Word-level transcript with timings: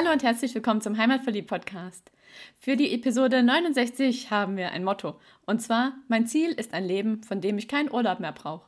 Hallo 0.00 0.12
und 0.12 0.22
herzlich 0.22 0.54
willkommen 0.54 0.80
zum 0.80 0.96
Heimatverlieb 0.96 1.46
Podcast. 1.46 2.10
Für 2.58 2.74
die 2.74 2.94
Episode 2.94 3.42
69 3.42 4.30
haben 4.30 4.56
wir 4.56 4.70
ein 4.72 4.82
Motto. 4.82 5.20
Und 5.44 5.60
zwar, 5.60 5.92
mein 6.08 6.26
Ziel 6.26 6.52
ist 6.52 6.72
ein 6.72 6.86
Leben, 6.86 7.22
von 7.22 7.42
dem 7.42 7.58
ich 7.58 7.68
keinen 7.68 7.92
Urlaub 7.92 8.18
mehr 8.18 8.32
brauche. 8.32 8.64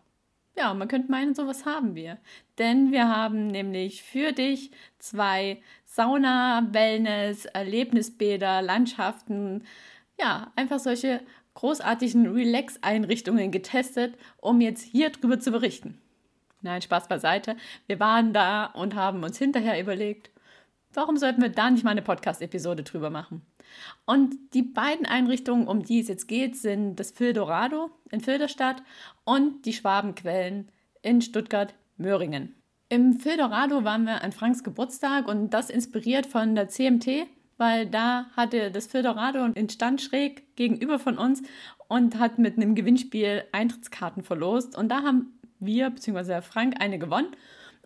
Ja, 0.59 0.75
man 0.75 0.89
könnte 0.89 1.11
meinen, 1.11 1.35
sowas 1.35 1.65
haben 1.65 1.95
wir. 1.95 2.19
Denn 2.59 2.93
wir 2.93 3.09
haben 3.09 3.47
nämlich 3.47 4.03
für 4.03 4.33
dich 4.33 4.73
zwei 4.99 5.63
Sauna, 5.87 6.69
Wellness, 6.71 7.47
Erlebnisbäder, 7.47 8.61
Landschaften, 8.61 9.65
ja, 10.21 10.53
einfach 10.55 10.81
solche 10.81 11.23
großartigen 11.55 12.27
Relax-Einrichtungen 12.27 13.51
getestet, 13.51 14.19
um 14.37 14.61
jetzt 14.61 14.83
hier 14.83 15.09
drüber 15.09 15.41
zu 15.41 15.51
berichten. 15.51 15.99
Nein, 16.61 16.83
Spaß 16.83 17.09
beiseite. 17.09 17.57
Wir 17.87 17.99
waren 18.01 18.35
da 18.35 18.67
und 18.67 18.97
haben 18.97 19.25
uns 19.25 19.39
hinterher 19.39 19.81
überlegt, 19.81 20.29
Warum 20.95 21.17
sollten 21.17 21.41
wir 21.41 21.49
da 21.49 21.71
nicht 21.71 21.85
mal 21.85 21.93
eine 21.93 22.03
Podcast-Episode 22.03 22.83
drüber 22.83 23.09
machen? 23.09 23.43
Und 24.05 24.35
die 24.53 24.63
beiden 24.63 25.07
Einrichtungen, 25.07 25.67
um 25.67 25.83
die 25.83 26.01
es 26.01 26.09
jetzt 26.09 26.29
geht, 26.29 26.57
sind 26.57 26.97
das 26.97 27.13
Fildorado 27.13 27.91
in 28.11 28.21
Filderstadt 28.21 28.83
und 29.25 29.65
die 29.65 29.73
Schwabenquellen 29.73 30.71
in 31.01 31.23
Stuttgart-Möhringen. 31.23 32.55
Im 32.91 33.15
Fildorado 33.15 33.85
waren 33.85 34.05
wir 34.05 34.23
an 34.23 34.33
Franks 34.33 34.63
Geburtstag 34.63 35.27
und 35.29 35.51
das 35.55 35.71
inspiriert 35.71 36.27
von 36.27 36.55
der 36.55 36.69
CMT, 36.69 37.27
weil 37.57 37.87
da 37.87 38.27
hatte 38.37 38.71
das 38.71 38.87
Fildorado 38.87 39.49
den 39.49 39.71
Stand 39.71 40.03
schräg 40.03 40.55
gegenüber 40.57 40.99
von 40.99 41.17
uns 41.17 41.43
und 41.89 42.19
hat 42.19 42.39
mit 42.39 42.59
einem 42.59 42.75
Gewinnspiel 42.75 43.45
Eintrittskarten 43.53 44.23
verlost. 44.23 44.77
Und 44.77 44.91
da 44.91 45.03
haben 45.03 45.39
wir, 45.59 45.89
beziehungsweise 45.89 46.43
Frank, 46.43 46.75
eine 46.81 46.99
gewonnen 46.99 47.35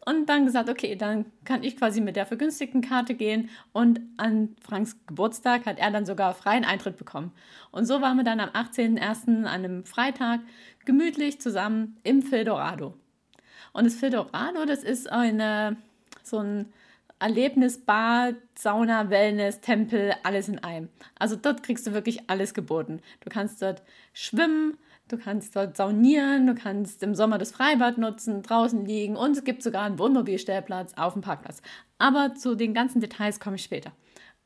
und 0.07 0.27
dann 0.27 0.47
gesagt, 0.47 0.71
okay, 0.71 0.95
dann 0.95 1.27
kann 1.45 1.65
ich 1.65 1.77
quasi 1.77 2.01
mit 2.01 2.15
der 2.17 2.27
vergünstigten 2.27 2.81
Karte 2.81 3.15
gehen 3.15 3.51
und 3.73 4.01
an 4.17 4.57
Franks 4.61 4.97
Geburtstag 5.07 5.67
hat 5.67 5.79
er 5.79 5.91
dann 5.91 6.07
sogar 6.07 6.33
freien 6.33 6.65
Eintritt 6.65 6.97
bekommen. 6.97 7.33
Und 7.73 7.87
so 7.87 8.01
waren 8.01 8.17
wir 8.17 8.25
dann 8.25 8.39
am 8.41 8.51
18.01. 8.51 9.29
an 9.29 9.47
einem 9.47 9.85
Freitag 9.85 10.41
gemütlich 10.85 11.41
zusammen 11.41 11.97
im 12.05 12.23
Fildorado. 12.23 12.95
Und 13.73 13.85
das 13.85 13.97
Fildorado, 13.97 14.65
das 14.65 14.85
ist 14.85 15.11
eine, 15.11 15.77
so 16.23 16.39
ein 16.39 16.73
Erlebnisbad, 17.19 18.37
Sauna, 18.57 19.11
Wellness, 19.11 19.61
Tempel, 19.61 20.15
alles 20.23 20.49
in 20.49 20.61
einem. 20.61 20.89
Also 21.19 21.35
dort 21.35 21.65
kriegst 21.65 21.85
du 21.87 21.93
wirklich 21.95 22.31
alles 22.31 22.55
geboten. 22.55 23.01
Du 23.21 23.29
kannst 23.29 23.61
dort 23.61 23.83
schwimmen, 24.13 24.79
Du 25.09 25.17
kannst 25.19 25.55
dort 25.55 25.77
saunieren, 25.77 26.49
du 26.49 26.55
kannst 26.57 27.01
im 27.05 27.15
Sommer 27.15 27.39
das 27.39 27.53
Freibad 27.53 27.97
nutzen, 27.97 28.43
draußen 28.43 28.85
liegen 28.85 29.15
und 29.17 29.37
es 29.37 29.45
gibt 29.45 29.63
sogar 29.63 29.85
einen 29.85 30.01
Wohnmobilstellplatz 30.01 30.95
auf 30.97 31.13
dem 31.13 31.23
Parkplatz. 31.23 31.63
Aber 31.99 32.35
zu 32.35 32.57
den 32.57 32.75
ganzen 32.75 33.01
Details 33.01 33.39
komme 33.39 33.55
ich 33.55 33.63
später. 33.63 33.93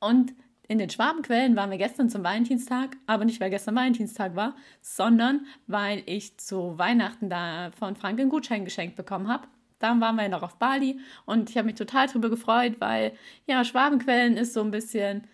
Und 0.01 0.35
in 0.69 0.77
den 0.77 0.91
Schwabenquellen 0.91 1.57
waren 1.57 1.71
wir 1.71 1.79
gestern 1.79 2.11
zum 2.11 2.23
Valentinstag, 2.23 2.97
aber 3.07 3.25
nicht 3.25 3.41
weil 3.41 3.49
gestern 3.49 3.75
Valentinstag 3.75 4.37
war, 4.37 4.55
sondern 4.83 5.47
weil 5.67 6.03
ich 6.05 6.37
zu 6.37 6.79
Weihnachten 6.79 7.31
da 7.31 7.71
von 7.79 7.97
Frank 7.97 8.21
einen 8.21 8.29
Gutschein 8.29 8.67
geschenkt 8.67 8.97
bekommen 8.97 9.29
habe. 9.29 9.49
Dann 9.79 10.03
waren 10.03 10.17
wir 10.17 10.29
noch 10.29 10.43
auf 10.43 10.57
Bali 10.57 11.01
und 11.25 11.49
ich 11.49 11.57
habe 11.57 11.67
mich 11.67 11.77
total 11.77 12.07
darüber 12.07 12.29
gefreut, 12.29 12.77
weil 12.81 13.15
ja, 13.47 13.65
Schwabenquellen 13.65 14.37
ist 14.37 14.53
so 14.53 14.61
ein 14.61 14.71
bisschen 14.71 15.25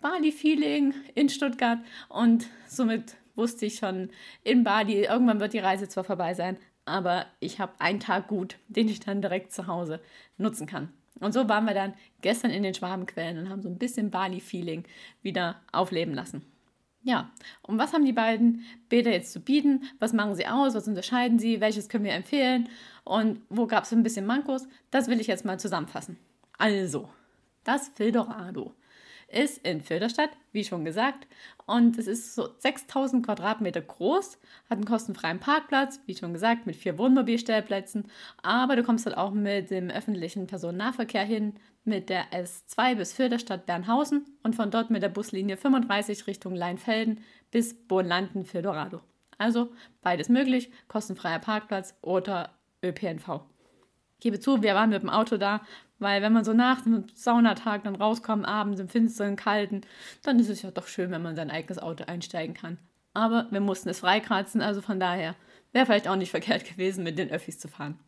Bali-Feeling 0.00 0.92
in 1.14 1.28
Stuttgart 1.28 1.78
und 2.08 2.48
somit 2.66 3.14
wusste 3.34 3.66
ich 3.66 3.76
schon 3.76 4.10
in 4.44 4.64
Bali, 4.64 5.04
irgendwann 5.04 5.40
wird 5.40 5.52
die 5.52 5.58
Reise 5.58 5.88
zwar 5.88 6.04
vorbei 6.04 6.34
sein, 6.34 6.56
aber 6.84 7.26
ich 7.40 7.60
habe 7.60 7.72
einen 7.78 8.00
Tag 8.00 8.28
gut, 8.28 8.56
den 8.68 8.88
ich 8.88 9.00
dann 9.00 9.22
direkt 9.22 9.52
zu 9.52 9.66
Hause 9.66 10.00
nutzen 10.36 10.66
kann. 10.66 10.92
Und 11.20 11.32
so 11.32 11.48
waren 11.48 11.66
wir 11.66 11.74
dann 11.74 11.94
gestern 12.20 12.50
in 12.50 12.62
den 12.62 12.74
Schwabenquellen 12.74 13.38
und 13.38 13.48
haben 13.48 13.62
so 13.62 13.68
ein 13.68 13.78
bisschen 13.78 14.10
Bali-Feeling 14.10 14.84
wieder 15.22 15.60
aufleben 15.70 16.14
lassen. 16.14 16.44
Ja, 17.04 17.30
und 17.62 17.78
was 17.78 17.92
haben 17.92 18.04
die 18.04 18.12
beiden 18.12 18.64
Bäder 18.88 19.10
jetzt 19.10 19.32
zu 19.32 19.40
bieten? 19.40 19.82
Was 19.98 20.12
machen 20.12 20.36
sie 20.36 20.46
aus? 20.46 20.74
Was 20.74 20.86
unterscheiden 20.86 21.38
sie? 21.38 21.60
Welches 21.60 21.88
können 21.88 22.04
wir 22.04 22.12
empfehlen? 22.12 22.68
Und 23.04 23.40
wo 23.48 23.66
gab 23.66 23.84
es 23.84 23.92
ein 23.92 24.04
bisschen 24.04 24.26
Mankos? 24.26 24.68
Das 24.90 25.08
will 25.08 25.20
ich 25.20 25.26
jetzt 25.26 25.44
mal 25.44 25.58
zusammenfassen. 25.58 26.16
Also, 26.58 27.08
das 27.64 27.88
Fildorado 27.88 28.72
ist 29.32 29.58
in 29.66 29.80
Filderstadt, 29.80 30.30
wie 30.52 30.64
schon 30.64 30.84
gesagt. 30.84 31.26
Und 31.66 31.98
es 31.98 32.06
ist 32.06 32.34
so 32.34 32.48
6000 32.58 33.24
Quadratmeter 33.24 33.80
groß, 33.80 34.38
hat 34.68 34.78
einen 34.78 34.84
kostenfreien 34.84 35.40
Parkplatz, 35.40 36.00
wie 36.06 36.14
schon 36.14 36.32
gesagt, 36.32 36.66
mit 36.66 36.76
vier 36.76 36.98
Wohnmobilstellplätzen. 36.98 38.10
Aber 38.42 38.76
du 38.76 38.82
kommst 38.82 39.06
halt 39.06 39.16
auch 39.16 39.32
mit 39.32 39.70
dem 39.70 39.90
öffentlichen 39.90 40.46
Personennahverkehr 40.46 41.24
hin, 41.24 41.54
mit 41.84 42.08
der 42.08 42.30
S2 42.32 42.96
bis 42.96 43.12
Filderstadt 43.12 43.66
Bernhausen 43.66 44.24
und 44.42 44.54
von 44.54 44.70
dort 44.70 44.90
mit 44.90 45.02
der 45.02 45.08
Buslinie 45.08 45.56
35 45.56 46.26
Richtung 46.26 46.54
Leinfelden 46.54 47.20
bis 47.50 47.74
Bohnlanden 47.74 48.44
Fildorado. 48.44 49.00
Also 49.38 49.72
beides 50.02 50.28
möglich, 50.28 50.70
kostenfreier 50.88 51.40
Parkplatz 51.40 51.96
oder 52.02 52.56
ÖPNV. 52.84 53.51
Gebe 54.22 54.38
zu, 54.38 54.62
wir 54.62 54.76
waren 54.76 54.90
mit 54.90 55.02
dem 55.02 55.10
Auto 55.10 55.36
da, 55.36 55.62
weil 55.98 56.22
wenn 56.22 56.32
man 56.32 56.44
so 56.44 56.52
nach 56.52 56.82
dem 56.82 57.06
Saunatag 57.14 57.82
dann 57.82 57.96
rauskommt, 57.96 58.46
abends 58.46 58.80
im 58.80 58.88
finsteren, 58.88 59.34
kalten, 59.34 59.80
dann 60.22 60.38
ist 60.38 60.48
es 60.48 60.62
ja 60.62 60.70
doch 60.70 60.86
schön, 60.86 61.10
wenn 61.10 61.22
man 61.22 61.34
sein 61.34 61.50
eigenes 61.50 61.80
Auto 61.80 62.04
einsteigen 62.04 62.54
kann. 62.54 62.78
Aber 63.14 63.48
wir 63.50 63.60
mussten 63.60 63.88
es 63.88 63.98
freikratzen, 63.98 64.62
also 64.62 64.80
von 64.80 65.00
daher 65.00 65.34
wäre 65.72 65.86
vielleicht 65.86 66.06
auch 66.06 66.16
nicht 66.16 66.30
verkehrt 66.30 66.64
gewesen, 66.64 67.02
mit 67.02 67.18
den 67.18 67.30
Öffis 67.30 67.58
zu 67.58 67.66
fahren. 67.66 67.98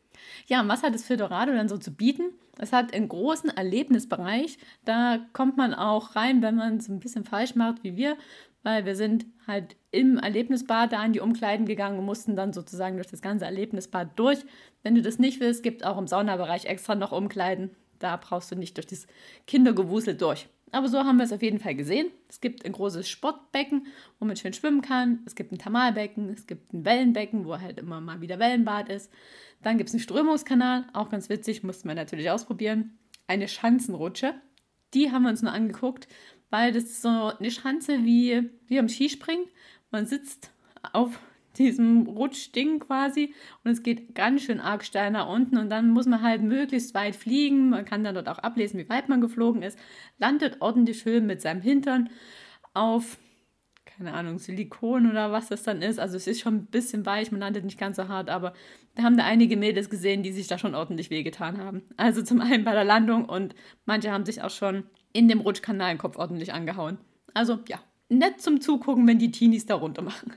Ja, 0.47 0.61
und 0.61 0.69
was 0.69 0.85
hat 0.85 0.95
das 0.95 1.05
Fildorado 1.05 1.53
dann 1.53 1.69
so 1.69 1.79
zu 1.79 1.93
bieten? 1.93 2.31
Es 2.59 2.73
hat 2.73 2.95
einen 2.95 3.09
großen 3.09 3.51
Erlebnisbereich. 3.51 4.59
Da 4.85 5.19
kommt 5.33 5.57
man 5.57 5.75
auch 5.75 6.15
rein, 6.15 6.43
wenn 6.43 6.55
man 6.55 6.77
es 6.77 6.89
ein 6.89 7.01
bisschen 7.01 7.25
falsch 7.25 7.57
macht 7.57 7.83
wie 7.83 7.97
wir, 7.97 8.17
weil 8.65 8.85
wir 8.85 8.97
sind 8.97 9.27
halt 9.47 9.77
im 9.93 10.19
Erlebnisbad 10.19 10.93
da 10.93 11.05
in 11.05 11.13
die 11.13 11.21
Umkleiden 11.21 11.67
gegangen 11.67 11.99
und 11.99 12.05
mussten 12.05 12.35
dann 12.35 12.53
sozusagen 12.53 12.97
durch 12.97 13.07
das 13.07 13.23
ganze 13.23 13.45
Erlebnisbad 13.45 14.19
durch. 14.19 14.45
Wenn 14.83 14.97
du 14.97 15.03
das 15.03 15.21
nicht 15.21 15.39
willst, 15.39 15.63
gibt 15.63 15.85
auch 15.85 15.99
im 15.99 16.09
Saunabereich 16.09 16.65
extra 16.65 16.97
noch 16.97 17.13
Umkleiden. 17.13 17.71
Da 18.01 18.17
brauchst 18.17 18.51
du 18.51 18.57
nicht 18.57 18.77
durch 18.77 18.87
das 18.87 19.07
Kindergewusel 19.47 20.17
durch. 20.17 20.49
Aber 20.73 20.89
so 20.89 20.99
haben 20.99 21.19
wir 21.19 21.25
es 21.25 21.33
auf 21.33 21.43
jeden 21.43 21.61
Fall 21.61 21.77
gesehen. 21.77 22.11
Es 22.29 22.41
gibt 22.41 22.65
ein 22.65 22.73
großes 22.73 23.09
Sportbecken, 23.09 23.87
wo 24.19 24.25
man 24.25 24.35
schön 24.35 24.53
schwimmen 24.53 24.83
kann. 24.83 25.21
Es 25.25 25.37
gibt 25.37 25.53
ein 25.53 25.59
Thermalbecken, 25.59 26.31
es 26.31 26.49
gibt 26.49 26.73
ein 26.73 26.85
Wellenbecken, 26.85 27.45
wo 27.45 27.61
halt 27.61 27.79
immer 27.79 28.01
mal 28.01 28.21
wieder 28.21 28.41
Wellenbad 28.41 28.89
ist. 28.89 29.13
Dann 29.63 29.79
gibt 29.79 29.89
es 29.89 29.95
einen 29.95 30.03
Strömungskanal, 30.03 30.87
auch 30.93 31.11
ganz 31.11 31.29
witzig, 31.29 31.63
mussten 31.63 31.87
wir 31.87 31.95
natürlich 31.95 32.29
ausprobieren. 32.29 32.99
Eine 33.29 33.47
Schanzenrutsche, 33.47 34.35
die 34.95 35.11
haben 35.11 35.23
wir 35.23 35.31
uns 35.31 35.43
nur 35.43 35.53
angeguckt, 35.53 36.09
weil 36.55 36.71
das 36.71 36.85
ist 36.85 37.03
so 37.03 37.33
eine 37.37 37.51
Schanze 37.51 38.05
wie, 38.05 38.49
wie 38.69 38.79
am 38.79 38.89
Skispringen. 38.89 39.47
Man 39.91 40.07
sitzt 40.07 40.53
auf 40.93 41.19
diesem 41.59 42.07
Rutschding 42.07 42.79
quasi 42.79 43.35
und 43.65 43.73
es 43.73 43.83
geht 43.83 44.15
ganz 44.15 44.43
schön 44.43 44.61
arg 44.61 44.85
steil 44.85 45.11
nach 45.11 45.29
unten 45.29 45.57
und 45.57 45.69
dann 45.69 45.91
muss 45.91 46.07
man 46.07 46.23
halt 46.23 46.43
möglichst 46.43 46.95
weit 46.95 47.17
fliegen. 47.17 47.71
Man 47.71 47.85
kann 47.85 48.05
dann 48.05 48.15
dort 48.15 48.29
auch 48.29 48.39
ablesen, 48.39 48.79
wie 48.79 48.89
weit 48.89 49.09
man 49.09 49.21
geflogen 49.21 49.63
ist. 49.63 49.77
Landet 50.19 50.59
ordentlich 50.61 51.01
schön 51.01 51.27
mit 51.27 51.43
seinem 51.43 51.61
Hintern 51.61 52.09
auf, 52.73 53.19
keine 53.85 54.15
Ahnung, 54.15 54.39
Silikon 54.39 55.11
oder 55.11 55.33
was 55.33 55.49
das 55.49 55.65
dann 55.65 55.83
ist. 55.83 55.99
Also 55.99 56.17
es 56.17 56.29
ist 56.29 56.41
schon 56.41 56.55
ein 56.55 56.67
bisschen 56.67 57.05
weich, 57.05 57.33
man 57.33 57.41
landet 57.41 57.65
nicht 57.65 57.81
ganz 57.81 57.97
so 57.97 58.07
hart, 58.07 58.31
aber 58.31 58.55
wir 58.95 59.03
haben 59.03 59.17
da 59.17 59.25
einige 59.25 59.57
Mädels 59.57 59.91
gesehen, 59.91 60.23
die 60.23 60.31
sich 60.31 60.47
da 60.47 60.57
schon 60.57 60.77
ordentlich 60.77 61.11
wehgetan 61.11 61.59
haben. 61.59 61.83
Also 61.97 62.23
zum 62.23 62.41
einen 62.41 62.63
bei 62.63 62.75
der 62.75 62.85
Landung 62.85 63.25
und 63.25 63.57
manche 63.87 64.13
haben 64.13 64.25
sich 64.25 64.41
auch 64.41 64.51
schon 64.51 64.85
in 65.15 65.29
dem 65.29 65.41
Rutschkanal 65.41 65.95
den 65.95 65.99
Kopf 65.99 66.19
ordentlich 66.19 66.53
angehauen. 66.53 66.99
Also 67.33 67.61
ja, 67.69 67.79
nett 68.11 68.43
zum 68.43 68.61
Zugucken, 68.61 69.07
wenn 69.07 69.19
die 69.19 69.31
Teenies 69.31 69.65
da 69.65 69.77
runter 69.77 70.03
machen. 70.03 70.35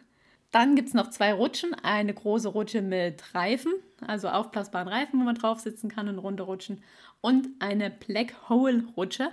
Dann 0.52 0.76
gibt 0.76 0.88
es 0.88 0.94
noch 0.94 1.10
zwei 1.10 1.34
Rutschen. 1.34 1.74
Eine 1.74 2.14
große 2.14 2.48
Rutsche 2.48 2.82
mit 2.82 3.36
Reifen, 3.36 3.74
also 4.06 4.30
aufblasbaren 4.30 4.88
Reifen, 4.88 5.20
wo 5.20 5.24
man 5.26 5.36
drauf 5.36 5.60
sitzen 5.60 5.90
kann 5.90 6.08
und 6.08 6.20
runterrutschen. 6.20 6.82
Und 7.20 7.50
eine 7.60 7.90
Black 7.90 8.50
Hole 8.50 8.84
Rutsche. 8.96 9.30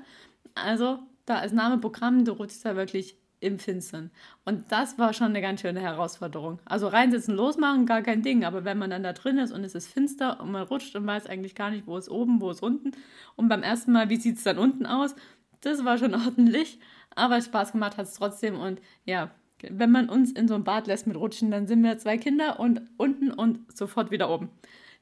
Also 0.54 0.98
da 1.26 1.40
ist 1.40 1.54
Name 1.54 1.78
Programm, 1.78 2.24
du 2.24 2.32
rutschst 2.32 2.64
da 2.64 2.74
wirklich 2.74 3.16
im 3.44 3.58
Finstern. 3.58 4.10
Und 4.44 4.72
das 4.72 4.98
war 4.98 5.12
schon 5.12 5.28
eine 5.28 5.40
ganz 5.40 5.60
schöne 5.60 5.80
Herausforderung. 5.80 6.58
Also 6.64 6.88
reinsitzen, 6.88 7.36
losmachen, 7.36 7.86
gar 7.86 8.02
kein 8.02 8.22
Ding. 8.22 8.44
Aber 8.44 8.64
wenn 8.64 8.78
man 8.78 8.90
dann 8.90 9.02
da 9.02 9.12
drin 9.12 9.38
ist 9.38 9.52
und 9.52 9.62
es 9.64 9.74
ist 9.74 9.88
finster 9.88 10.40
und 10.40 10.50
man 10.50 10.62
rutscht 10.62 10.96
und 10.96 11.06
weiß 11.06 11.26
eigentlich 11.26 11.54
gar 11.54 11.70
nicht, 11.70 11.86
wo 11.86 11.96
ist 11.96 12.08
oben, 12.08 12.40
wo 12.40 12.50
ist 12.50 12.62
unten. 12.62 12.92
Und 13.36 13.48
beim 13.48 13.62
ersten 13.62 13.92
Mal, 13.92 14.08
wie 14.08 14.16
sieht 14.16 14.38
es 14.38 14.44
dann 14.44 14.58
unten 14.58 14.86
aus? 14.86 15.14
Das 15.60 15.84
war 15.84 15.98
schon 15.98 16.14
ordentlich. 16.26 16.78
Aber 17.14 17.40
Spaß 17.40 17.72
gemacht 17.72 17.96
hat 17.96 18.06
es 18.06 18.14
trotzdem. 18.14 18.58
Und 18.58 18.80
ja, 19.04 19.30
wenn 19.62 19.90
man 19.90 20.08
uns 20.08 20.32
in 20.32 20.48
so 20.48 20.54
ein 20.54 20.64
Bad 20.64 20.86
lässt 20.86 21.06
mit 21.06 21.16
Rutschen, 21.16 21.50
dann 21.50 21.66
sind 21.66 21.82
wir 21.82 21.98
zwei 21.98 22.18
Kinder 22.18 22.58
und 22.58 22.82
unten 22.96 23.30
und 23.30 23.76
sofort 23.76 24.10
wieder 24.10 24.30
oben. 24.30 24.50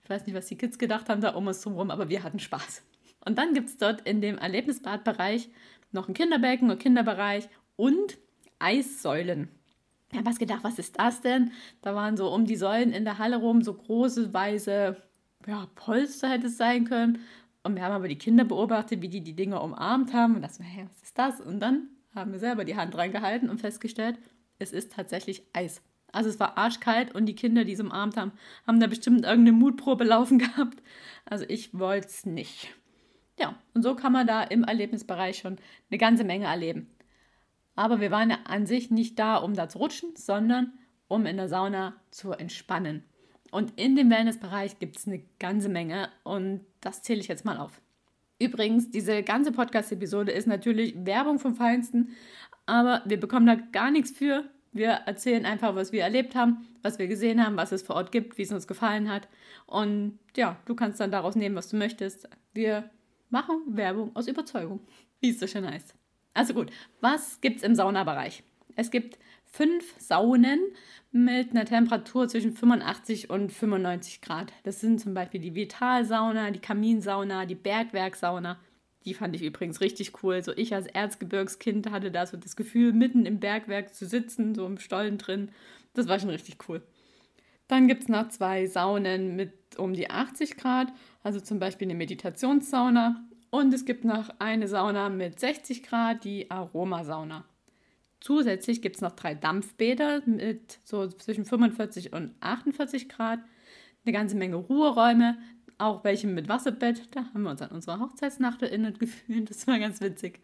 Ich 0.02 0.10
weiß 0.10 0.26
nicht, 0.26 0.34
was 0.34 0.46
die 0.46 0.58
Kids 0.58 0.78
gedacht 0.78 1.08
haben 1.08 1.20
da 1.20 1.30
um 1.30 1.46
uns 1.46 1.60
drumherum, 1.60 1.90
aber 1.90 2.08
wir 2.08 2.22
hatten 2.22 2.40
Spaß. 2.40 2.82
Und 3.24 3.38
dann 3.38 3.54
gibt 3.54 3.68
es 3.68 3.76
dort 3.76 4.00
in 4.02 4.20
dem 4.20 4.36
Erlebnisbadbereich 4.36 5.48
noch 5.92 6.08
ein 6.08 6.14
Kinderbecken 6.14 6.70
und 6.70 6.78
Kinderbereich 6.78 7.48
und 7.76 8.18
Eissäulen. 8.62 9.48
Ich 10.10 10.18
habe 10.18 10.28
was 10.28 10.38
gedacht, 10.38 10.62
was 10.62 10.78
ist 10.78 10.98
das 10.98 11.20
denn? 11.20 11.52
Da 11.80 11.94
waren 11.94 12.16
so 12.16 12.32
um 12.32 12.44
die 12.44 12.56
Säulen 12.56 12.92
in 12.92 13.04
der 13.04 13.18
Halle 13.18 13.36
rum 13.36 13.62
so 13.62 13.74
große 13.74 14.32
weiße 14.32 14.96
ja, 15.46 15.66
Polster 15.74 16.28
hätte 16.28 16.46
es 16.46 16.56
sein 16.56 16.84
können. 16.84 17.20
Und 17.62 17.76
wir 17.76 17.82
haben 17.82 17.94
aber 17.94 18.08
die 18.08 18.18
Kinder 18.18 18.44
beobachtet, 18.44 19.02
wie 19.02 19.08
die 19.08 19.22
die 19.22 19.36
Dinger 19.36 19.62
umarmt 19.62 20.12
haben 20.12 20.36
und 20.36 20.42
dachten, 20.42 20.62
hey, 20.62 20.86
was 20.88 21.02
ist 21.02 21.18
das? 21.18 21.40
Und 21.40 21.60
dann 21.60 21.88
haben 22.14 22.32
wir 22.32 22.38
selber 22.38 22.64
die 22.64 22.76
Hand 22.76 22.96
reingehalten 22.96 23.48
und 23.48 23.60
festgestellt, 23.60 24.18
es 24.58 24.72
ist 24.72 24.92
tatsächlich 24.92 25.42
Eis. 25.52 25.82
Also 26.12 26.28
es 26.28 26.38
war 26.38 26.58
arschkalt 26.58 27.14
und 27.14 27.26
die 27.26 27.34
Kinder, 27.34 27.64
die 27.64 27.72
es 27.72 27.80
umarmt 27.80 28.16
haben, 28.16 28.32
haben 28.66 28.80
da 28.80 28.86
bestimmt 28.86 29.24
irgendeine 29.24 29.52
Mutprobe 29.52 30.04
laufen 30.04 30.38
gehabt. 30.38 30.82
Also 31.24 31.44
ich 31.48 31.78
wollte 31.78 32.08
es 32.08 32.26
nicht. 32.26 32.68
Ja, 33.38 33.54
und 33.74 33.82
so 33.82 33.94
kann 33.94 34.12
man 34.12 34.26
da 34.26 34.42
im 34.42 34.64
Erlebnisbereich 34.64 35.38
schon 35.38 35.56
eine 35.90 35.98
ganze 35.98 36.24
Menge 36.24 36.46
erleben. 36.46 36.90
Aber 37.74 38.00
wir 38.00 38.10
waren 38.10 38.30
an 38.30 38.66
sich 38.66 38.90
nicht 38.90 39.18
da, 39.18 39.36
um 39.36 39.54
da 39.54 39.68
zu 39.68 39.78
rutschen, 39.78 40.14
sondern 40.16 40.72
um 41.08 41.26
in 41.26 41.36
der 41.36 41.48
Sauna 41.48 41.94
zu 42.10 42.32
entspannen. 42.32 43.04
Und 43.50 43.78
in 43.78 43.96
dem 43.96 44.10
Wellnessbereich 44.10 44.78
gibt 44.78 44.96
es 44.96 45.06
eine 45.06 45.22
ganze 45.38 45.68
Menge 45.68 46.08
und 46.24 46.64
das 46.80 47.02
zähle 47.02 47.20
ich 47.20 47.28
jetzt 47.28 47.44
mal 47.44 47.58
auf. 47.58 47.82
Übrigens, 48.38 48.90
diese 48.90 49.22
ganze 49.22 49.52
Podcast-Episode 49.52 50.32
ist 50.32 50.46
natürlich 50.46 50.94
Werbung 51.04 51.38
vom 51.38 51.54
Feinsten, 51.54 52.16
aber 52.66 53.02
wir 53.04 53.20
bekommen 53.20 53.46
da 53.46 53.54
gar 53.54 53.90
nichts 53.90 54.10
für. 54.10 54.44
Wir 54.72 54.88
erzählen 54.88 55.44
einfach, 55.44 55.74
was 55.74 55.92
wir 55.92 56.02
erlebt 56.02 56.34
haben, 56.34 56.66
was 56.80 56.98
wir 56.98 57.06
gesehen 57.08 57.44
haben, 57.44 57.56
was 57.56 57.72
es 57.72 57.82
vor 57.82 57.96
Ort 57.96 58.10
gibt, 58.10 58.38
wie 58.38 58.42
es 58.42 58.52
uns 58.52 58.66
gefallen 58.66 59.10
hat. 59.10 59.28
Und 59.66 60.18
ja, 60.34 60.56
du 60.64 60.74
kannst 60.74 60.98
dann 60.98 61.10
daraus 61.10 61.36
nehmen, 61.36 61.54
was 61.54 61.68
du 61.68 61.76
möchtest. 61.76 62.28
Wir 62.54 62.90
machen 63.28 63.60
Werbung 63.66 64.16
aus 64.16 64.28
Überzeugung, 64.28 64.80
wie 65.20 65.30
es 65.30 65.38
so 65.38 65.46
schön 65.46 65.70
heißt. 65.70 65.94
Also 66.34 66.54
gut, 66.54 66.70
was 67.00 67.40
gibt 67.40 67.58
es 67.58 67.62
im 67.62 67.74
Saunabereich? 67.74 68.42
Es 68.76 68.90
gibt 68.90 69.18
fünf 69.44 69.94
Saunen 69.98 70.60
mit 71.10 71.50
einer 71.50 71.66
Temperatur 71.66 72.26
zwischen 72.26 72.54
85 72.54 73.28
und 73.28 73.52
95 73.52 74.22
Grad. 74.22 74.52
Das 74.62 74.80
sind 74.80 74.98
zum 74.98 75.12
Beispiel 75.12 75.40
die 75.40 75.54
Vitalsauna, 75.54 76.50
die 76.50 76.58
Kaminsauna, 76.58 77.44
die 77.44 77.54
Bergwerksauna. 77.54 78.58
Die 79.04 79.14
fand 79.14 79.34
ich 79.34 79.42
übrigens 79.42 79.80
richtig 79.80 80.22
cool. 80.22 80.42
So 80.42 80.52
ich 80.56 80.74
als 80.74 80.86
Erzgebirgskind 80.86 81.90
hatte 81.90 82.10
da 82.10 82.24
so 82.24 82.36
das 82.36 82.56
Gefühl, 82.56 82.92
mitten 82.92 83.26
im 83.26 83.40
Bergwerk 83.40 83.94
zu 83.94 84.06
sitzen, 84.06 84.54
so 84.54 84.64
im 84.64 84.78
Stollen 84.78 85.18
drin. 85.18 85.50
Das 85.92 86.08
war 86.08 86.18
schon 86.18 86.30
richtig 86.30 86.56
cool. 86.68 86.82
Dann 87.68 87.88
gibt 87.88 88.02
es 88.02 88.08
noch 88.08 88.28
zwei 88.28 88.66
Saunen 88.66 89.36
mit 89.36 89.52
um 89.76 89.92
die 89.92 90.10
80 90.10 90.56
Grad, 90.56 90.92
also 91.22 91.40
zum 91.40 91.58
Beispiel 91.58 91.86
eine 91.86 91.94
Meditationssauna. 91.94 93.24
Und 93.54 93.74
es 93.74 93.84
gibt 93.84 94.06
noch 94.06 94.30
eine 94.38 94.66
Sauna 94.66 95.10
mit 95.10 95.38
60 95.38 95.82
Grad, 95.82 96.24
die 96.24 96.50
Aromasauna. 96.50 97.44
Zusätzlich 98.18 98.80
gibt 98.80 98.96
es 98.96 99.02
noch 99.02 99.12
drei 99.12 99.34
Dampfbäder 99.34 100.22
mit 100.24 100.78
so 100.84 101.06
zwischen 101.06 101.44
45 101.44 102.14
und 102.14 102.34
48 102.40 103.10
Grad, 103.10 103.40
eine 104.06 104.12
ganze 104.14 104.36
Menge 104.36 104.56
Ruheräume, 104.56 105.36
auch 105.76 106.02
welche 106.02 106.28
mit 106.28 106.48
Wasserbett. 106.48 107.14
Da 107.14 107.26
haben 107.26 107.42
wir 107.42 107.50
uns 107.50 107.60
an 107.60 107.72
unserer 107.72 108.00
Hochzeitsnacht 108.00 108.62
erinnert 108.62 108.98
gefühlt. 108.98 109.50
Das 109.50 109.66
war 109.66 109.78
ganz 109.78 110.00
witzig. 110.00 110.40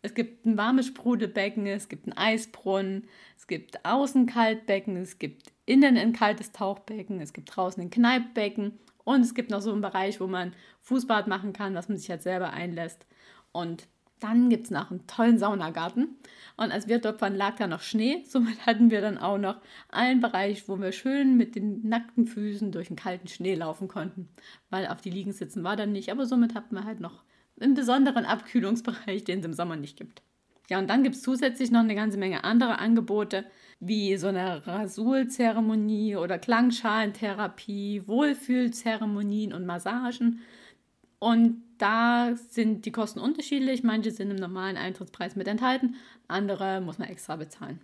Es 0.00 0.14
gibt 0.14 0.46
ein 0.46 0.56
warmes 0.56 0.86
Sprudelbecken, 0.86 1.66
es 1.66 1.90
gibt 1.90 2.06
einen 2.06 2.16
Eisbrunnen, 2.16 3.06
es 3.36 3.46
gibt 3.46 3.84
außen 3.84 4.24
Kaltbecken, 4.24 4.96
es 4.96 5.18
gibt 5.18 5.52
innen 5.66 5.98
ein 5.98 6.14
kaltes 6.14 6.52
Tauchbecken, 6.52 7.20
es 7.20 7.34
gibt 7.34 7.54
draußen 7.54 7.82
ein 7.82 7.90
Kneippbecken 7.90 8.78
und 9.06 9.20
es 9.20 9.34
gibt 9.34 9.52
noch 9.52 9.60
so 9.60 9.70
einen 9.70 9.82
Bereich, 9.82 10.20
wo 10.20 10.26
man 10.26 10.52
Fußbad 10.80 11.28
machen 11.28 11.52
kann, 11.52 11.76
was 11.76 11.88
man 11.88 11.96
sich 11.96 12.10
halt 12.10 12.22
selber 12.22 12.52
einlässt. 12.52 13.06
Und 13.52 13.86
dann 14.18 14.50
gibt 14.50 14.64
es 14.64 14.72
noch 14.72 14.90
einen 14.90 15.06
tollen 15.06 15.38
Saunagarten. 15.38 16.16
Und 16.56 16.72
als 16.72 16.88
wir 16.88 16.98
dort 16.98 17.20
waren, 17.20 17.36
lag 17.36 17.54
da 17.54 17.68
noch 17.68 17.82
Schnee. 17.82 18.24
Somit 18.28 18.66
hatten 18.66 18.90
wir 18.90 19.00
dann 19.00 19.16
auch 19.16 19.38
noch 19.38 19.60
einen 19.90 20.20
Bereich, 20.20 20.68
wo 20.68 20.80
wir 20.80 20.90
schön 20.90 21.36
mit 21.36 21.54
den 21.54 21.88
nackten 21.88 22.26
Füßen 22.26 22.72
durch 22.72 22.88
den 22.88 22.96
kalten 22.96 23.28
Schnee 23.28 23.54
laufen 23.54 23.86
konnten. 23.86 24.28
Weil 24.70 24.88
auf 24.88 25.02
die 25.02 25.10
Liegen 25.10 25.32
sitzen 25.32 25.62
war 25.62 25.76
dann 25.76 25.92
nicht. 25.92 26.10
Aber 26.10 26.26
somit 26.26 26.56
hatten 26.56 26.74
wir 26.74 26.82
halt 26.82 26.98
noch 26.98 27.22
einen 27.60 27.74
besonderen 27.74 28.24
Abkühlungsbereich, 28.24 29.22
den 29.22 29.38
es 29.38 29.44
im 29.44 29.52
Sommer 29.52 29.76
nicht 29.76 29.96
gibt. 29.96 30.22
Ja, 30.68 30.80
und 30.80 30.90
dann 30.90 31.04
gibt 31.04 31.14
es 31.14 31.22
zusätzlich 31.22 31.70
noch 31.70 31.78
eine 31.78 31.94
ganze 31.94 32.18
Menge 32.18 32.42
andere 32.42 32.80
Angebote, 32.80 33.44
wie 33.80 34.16
so 34.16 34.28
eine 34.28 34.66
Rasulzeremonie 34.66 36.16
oder 36.16 36.38
Klangschalentherapie, 36.38 38.06
Wohlfühlzeremonien 38.06 39.52
und 39.52 39.66
Massagen. 39.66 40.40
Und 41.18 41.62
da 41.78 42.34
sind 42.36 42.86
die 42.86 42.92
Kosten 42.92 43.20
unterschiedlich. 43.20 43.82
Manche 43.82 44.10
sind 44.10 44.30
im 44.30 44.36
normalen 44.36 44.76
Eintrittspreis 44.76 45.36
mit 45.36 45.48
enthalten, 45.48 45.96
andere 46.28 46.80
muss 46.80 46.98
man 46.98 47.08
extra 47.08 47.36
bezahlen. 47.36 47.80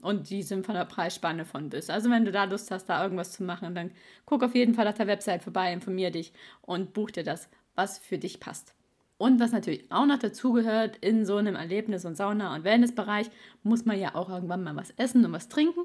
Und 0.00 0.30
die 0.30 0.44
sind 0.44 0.64
von 0.64 0.76
der 0.76 0.84
Preisspanne 0.84 1.44
von 1.44 1.70
bis. 1.70 1.90
Also 1.90 2.08
wenn 2.10 2.24
du 2.24 2.30
da 2.30 2.44
Lust 2.44 2.70
hast, 2.70 2.86
da 2.86 3.02
irgendwas 3.02 3.32
zu 3.32 3.42
machen, 3.42 3.74
dann 3.74 3.90
guck 4.26 4.44
auf 4.44 4.54
jeden 4.54 4.74
Fall 4.74 4.86
auf 4.86 4.94
der 4.94 5.08
Website 5.08 5.42
vorbei, 5.42 5.72
informier 5.72 6.12
dich 6.12 6.32
und 6.62 6.92
buch 6.92 7.10
dir 7.10 7.24
das, 7.24 7.48
was 7.74 7.98
für 7.98 8.18
dich 8.18 8.38
passt. 8.38 8.77
Und 9.18 9.40
was 9.40 9.50
natürlich 9.52 9.90
auch 9.90 10.06
noch 10.06 10.18
dazugehört, 10.18 10.96
in 10.98 11.26
so 11.26 11.36
einem 11.36 11.56
Erlebnis- 11.56 12.04
und 12.04 12.16
Sauna- 12.16 12.54
und 12.54 12.64
Wellnessbereich 12.64 13.30
muss 13.64 13.84
man 13.84 13.98
ja 13.98 14.14
auch 14.14 14.30
irgendwann 14.30 14.62
mal 14.62 14.76
was 14.76 14.92
essen 14.96 15.24
und 15.24 15.32
was 15.32 15.48
trinken. 15.48 15.80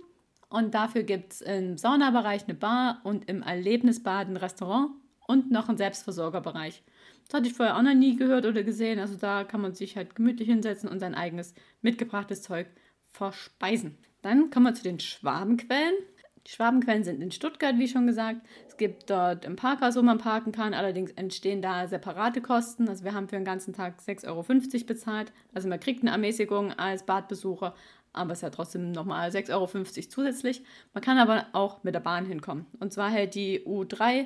Und 0.50 0.76
dafür 0.76 1.02
gibt 1.02 1.34
es 1.34 1.42
im 1.42 1.78
Saunabereich 1.78 2.44
eine 2.44 2.54
Bar 2.54 3.02
und 3.04 3.28
im 3.28 3.42
Erlebnisbad 3.42 4.28
ein 4.28 4.38
Restaurant 4.38 4.92
und 5.28 5.52
noch 5.52 5.68
einen 5.68 5.80
Selbstversorgerbereich. 5.80 6.84
Das 7.26 7.34
hatte 7.34 7.48
ich 7.48 7.56
vorher 7.56 7.76
auch 7.76 7.82
noch 7.82 7.96
nie 7.96 8.16
gehört 8.16 8.46
oder 8.46 8.62
gesehen. 8.62 9.00
Also 9.00 9.16
da 9.16 9.44
kann 9.44 9.62
man 9.62 9.74
sich 9.74 9.98
halt 9.98 10.16
gemütlich 10.16 10.48
hinsetzen 10.48 10.88
und 10.88 11.00
sein 11.00 11.16
eigenes 11.16 11.56
mitgebrachtes 11.82 12.44
Zeug 12.44 12.68
verspeisen. 13.08 13.98
Dann 14.22 14.52
kommen 14.52 14.68
wir 14.68 14.76
zu 14.76 14.84
den 14.84 15.00
Schwabenquellen. 15.00 15.96
Die 16.46 16.52
Schwabenquellen 16.52 17.06
sind 17.06 17.22
in 17.22 17.32
Stuttgart, 17.32 17.78
wie 17.78 17.88
schon 17.88 18.06
gesagt. 18.06 18.42
Es 18.68 18.76
gibt 18.76 19.10
dort 19.10 19.46
ein 19.46 19.56
Parkhaus, 19.56 19.96
wo 19.96 20.02
man 20.02 20.18
parken 20.18 20.52
kann. 20.52 20.74
Allerdings 20.74 21.12
entstehen 21.12 21.62
da 21.62 21.88
separate 21.88 22.42
Kosten. 22.42 22.90
Also 22.90 23.06
wir 23.06 23.14
haben 23.14 23.30
für 23.30 23.38
den 23.38 23.46
ganzen 23.46 23.74
Tag 23.74 24.00
6,50 24.00 24.28
Euro 24.28 24.86
bezahlt. 24.86 25.32
Also 25.54 25.70
man 25.70 25.80
kriegt 25.80 26.02
eine 26.02 26.12
Ermäßigung 26.12 26.74
als 26.74 27.04
Badbesucher, 27.04 27.74
aber 28.12 28.34
es 28.34 28.40
ist 28.40 28.44
ja 28.44 28.50
trotzdem 28.50 28.92
nochmal 28.92 29.30
6,50 29.30 29.54
Euro 29.54 29.68
zusätzlich. 30.10 30.64
Man 30.94 31.04
kann 31.04 31.18
aber 31.18 31.48
auch 31.54 31.84
mit 31.84 31.96
der 31.96 32.02
Bahn 32.02 32.26
hinkommen. 32.26 32.66
Und 32.80 32.92
zwar 32.92 33.10
hält 33.10 33.36
die 33.36 33.62
U3 33.62 34.26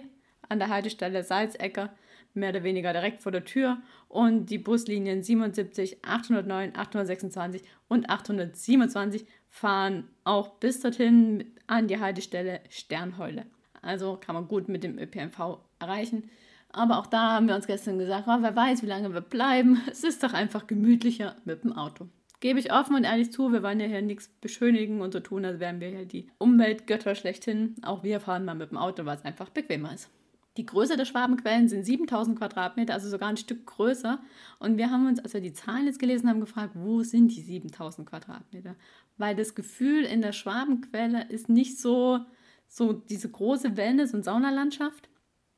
an 0.49 0.59
der 0.59 0.69
Haltestelle 0.69 1.23
Salzecke, 1.23 1.91
mehr 2.33 2.49
oder 2.49 2.63
weniger 2.63 2.93
direkt 2.93 3.19
vor 3.19 3.31
der 3.31 3.45
Tür. 3.45 3.77
Und 4.07 4.49
die 4.49 4.57
Buslinien 4.57 5.21
77, 5.21 6.03
809, 6.03 6.75
826 6.75 7.61
und 7.87 8.09
827 8.09 9.27
fahren 9.49 10.07
auch 10.23 10.55
bis 10.55 10.79
dorthin 10.79 11.56
an 11.67 11.87
die 11.87 11.99
Haltestelle 11.99 12.61
Sternheule. 12.69 13.45
Also 13.81 14.17
kann 14.19 14.35
man 14.35 14.47
gut 14.47 14.67
mit 14.69 14.83
dem 14.83 14.97
ÖPNV 14.97 15.59
erreichen. 15.79 16.29
Aber 16.71 16.99
auch 16.99 17.07
da 17.07 17.33
haben 17.33 17.47
wir 17.47 17.55
uns 17.55 17.67
gestern 17.67 17.99
gesagt, 17.99 18.27
oh, 18.27 18.37
wer 18.41 18.55
weiß, 18.55 18.83
wie 18.83 18.87
lange 18.87 19.13
wir 19.13 19.21
bleiben. 19.21 19.81
Es 19.91 20.03
ist 20.03 20.23
doch 20.23 20.33
einfach 20.33 20.67
gemütlicher 20.67 21.35
mit 21.45 21.63
dem 21.63 21.73
Auto. 21.73 22.07
Gebe 22.39 22.59
ich 22.59 22.71
offen 22.71 22.95
und 22.95 23.03
ehrlich 23.03 23.31
zu, 23.31 23.51
wir 23.51 23.63
wollen 23.63 23.79
ja 23.79 23.87
hier 23.87 24.01
nichts 24.01 24.27
beschönigen 24.41 25.01
und 25.01 25.11
so 25.11 25.19
tun, 25.19 25.43
als 25.43 25.59
wären 25.59 25.79
wir 25.79 25.89
hier 25.89 26.05
die 26.05 26.27
Umweltgötter 26.37 27.15
schlechthin. 27.15 27.75
Auch 27.81 28.03
wir 28.03 28.19
fahren 28.19 28.45
mal 28.45 28.53
mit 28.53 28.69
dem 28.69 28.77
Auto, 28.77 29.05
weil 29.05 29.17
es 29.17 29.25
einfach 29.25 29.49
bequemer 29.49 29.93
ist. 29.93 30.09
Die 30.57 30.65
Größe 30.65 30.97
der 30.97 31.05
Schwabenquellen 31.05 31.69
sind 31.69 31.85
7000 31.85 32.37
Quadratmeter, 32.37 32.93
also 32.93 33.07
sogar 33.07 33.29
ein 33.29 33.37
Stück 33.37 33.67
größer. 33.67 34.19
Und 34.59 34.77
wir 34.77 34.89
haben 34.89 35.07
uns, 35.07 35.19
als 35.19 35.33
wir 35.33 35.41
die 35.41 35.53
Zahlen 35.53 35.85
jetzt 35.85 35.99
gelesen 35.99 36.27
haben, 36.27 36.39
gefragt, 36.39 36.71
wo 36.73 37.03
sind 37.03 37.29
die 37.29 37.41
7000 37.41 38.09
Quadratmeter? 38.09 38.75
Weil 39.17 39.35
das 39.35 39.53
Gefühl 39.53 40.03
in 40.03 40.21
der 40.21 40.31
Schwabenquelle 40.31 41.29
ist 41.29 41.47
nicht 41.47 41.79
so, 41.79 42.21
so 42.67 42.91
diese 42.91 43.29
große 43.29 43.77
Wellness- 43.77 44.15
und 44.15 44.25
Saunalandschaft, 44.25 45.09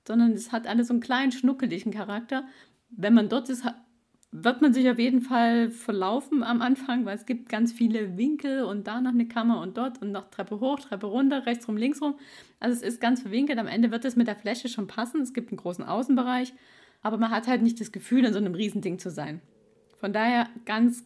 sondern 0.06 0.34
es 0.34 0.51
hat 0.51 0.68
alles 0.68 0.88
so 0.88 0.94
einen 0.94 1.01
kleinen, 1.01 1.32
schnuckeligen 1.32 1.94
Charakter. 1.94 2.46
Wenn 2.89 3.13
man 3.13 3.29
dort 3.29 3.50
ist, 3.50 3.63
wird 4.31 4.62
man 4.62 4.74
sich 4.74 4.89
auf 4.89 5.00
jeden 5.00 5.21
Fall 5.21 5.69
verlaufen 5.71 6.43
am 6.43 6.62
Anfang, 6.62 7.05
weil 7.05 7.15
es 7.15 7.25
gibt 7.25 7.50
ganz 7.50 7.74
viele 7.74 8.15
Winkel 8.17 8.63
und 8.63 8.86
da 8.86 9.01
noch 9.01 9.12
eine 9.12 9.27
Kammer 9.27 9.59
und 9.59 9.77
dort 9.77 10.01
und 10.01 10.12
noch 10.12 10.29
Treppe 10.29 10.59
hoch, 10.59 10.79
Treppe 10.79 11.07
runter, 11.07 11.48
rechts 11.48 11.67
rum, 11.67 11.77
links 11.77 12.01
rum. 12.01 12.15
Also 12.59 12.75
es 12.75 12.83
ist 12.83 13.01
ganz 13.01 13.21
verwinkelt. 13.21 13.57
Am 13.57 13.67
Ende 13.67 13.89
wird 13.89 14.05
es 14.05 14.15
mit 14.15 14.27
der 14.27 14.36
Fläche 14.36 14.69
schon 14.69 14.86
passen. 14.86 15.21
Es 15.21 15.33
gibt 15.33 15.50
einen 15.50 15.57
großen 15.57 15.83
Außenbereich, 15.83 16.53
aber 17.01 17.17
man 17.17 17.31
hat 17.31 17.48
halt 17.48 17.63
nicht 17.63 17.81
das 17.81 17.91
Gefühl, 17.91 18.24
in 18.24 18.33
so 18.33 18.39
einem 18.39 18.53
Riesending 18.53 19.00
zu 19.00 19.09
sein. 19.09 19.41
Von 19.98 20.13
daher 20.13 20.48
ganz 20.65 21.03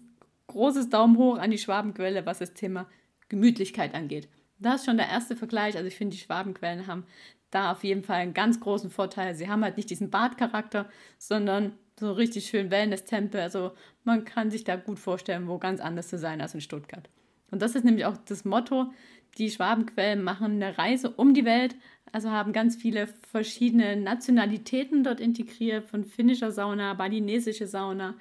großes 0.48 0.90
Daumen 0.90 1.18
hoch 1.18 1.38
an 1.38 1.52
die 1.52 1.58
Schwabenquelle, 1.58 2.26
was 2.26 2.40
das 2.40 2.54
Thema 2.54 2.88
Gemütlichkeit 3.30 3.96
angeht. 3.96 4.28
Das 4.60 4.82
ist 4.82 4.86
schon 4.86 4.98
der 4.98 5.10
erste 5.10 5.38
Vergleich. 5.38 5.78
Also 5.78 5.88
ich 5.88 5.96
finde, 5.96 6.16
die 6.16 6.22
Schwabenquellen 6.22 6.88
haben 6.88 7.06
da 7.52 7.72
auf 7.72 7.84
jeden 7.84 8.04
Fall 8.04 8.18
einen 8.18 8.34
ganz 8.34 8.60
großen 8.60 8.90
Vorteil. 8.90 9.36
Sie 9.36 9.48
haben 9.48 9.64
halt 9.64 9.78
nicht 9.78 9.90
diesen 9.90 10.10
Badcharakter, 10.10 10.90
sondern 11.18 11.74
so 12.00 12.12
richtig 12.12 12.46
schön 12.46 12.72
Wellness-Tempel. 12.72 13.42
Also 13.42 13.72
man 14.04 14.26
kann 14.26 14.52
sich 14.52 14.64
da 14.64 14.76
gut 14.76 15.00
vorstellen, 15.00 15.48
wo 15.48 15.58
ganz 15.58 15.80
anders 15.80 16.08
zu 16.08 16.18
sein 16.18 16.42
als 16.42 16.54
in 16.54 16.62
Stuttgart. 16.62 17.10
Und 17.52 17.62
das 17.62 17.76
ist 17.76 17.86
nämlich 17.86 18.06
auch 18.06 18.18
das 18.18 18.46
Motto. 18.46 18.92
Die 19.38 19.50
Schwabenquellen 19.50 20.24
machen 20.24 20.62
eine 20.62 20.78
Reise 20.78 21.10
um 21.10 21.34
die 21.34 21.46
Welt, 21.46 21.76
also 22.12 22.30
haben 22.30 22.54
ganz 22.54 22.76
viele 22.76 23.08
verschiedene 23.32 23.96
Nationalitäten 23.96 25.04
dort 25.04 25.20
integriert, 25.20 25.88
von 25.88 26.04
finnischer 26.04 26.52
Sauna, 26.52 26.94
balinesische 26.94 27.66
Sauna, 27.66 28.14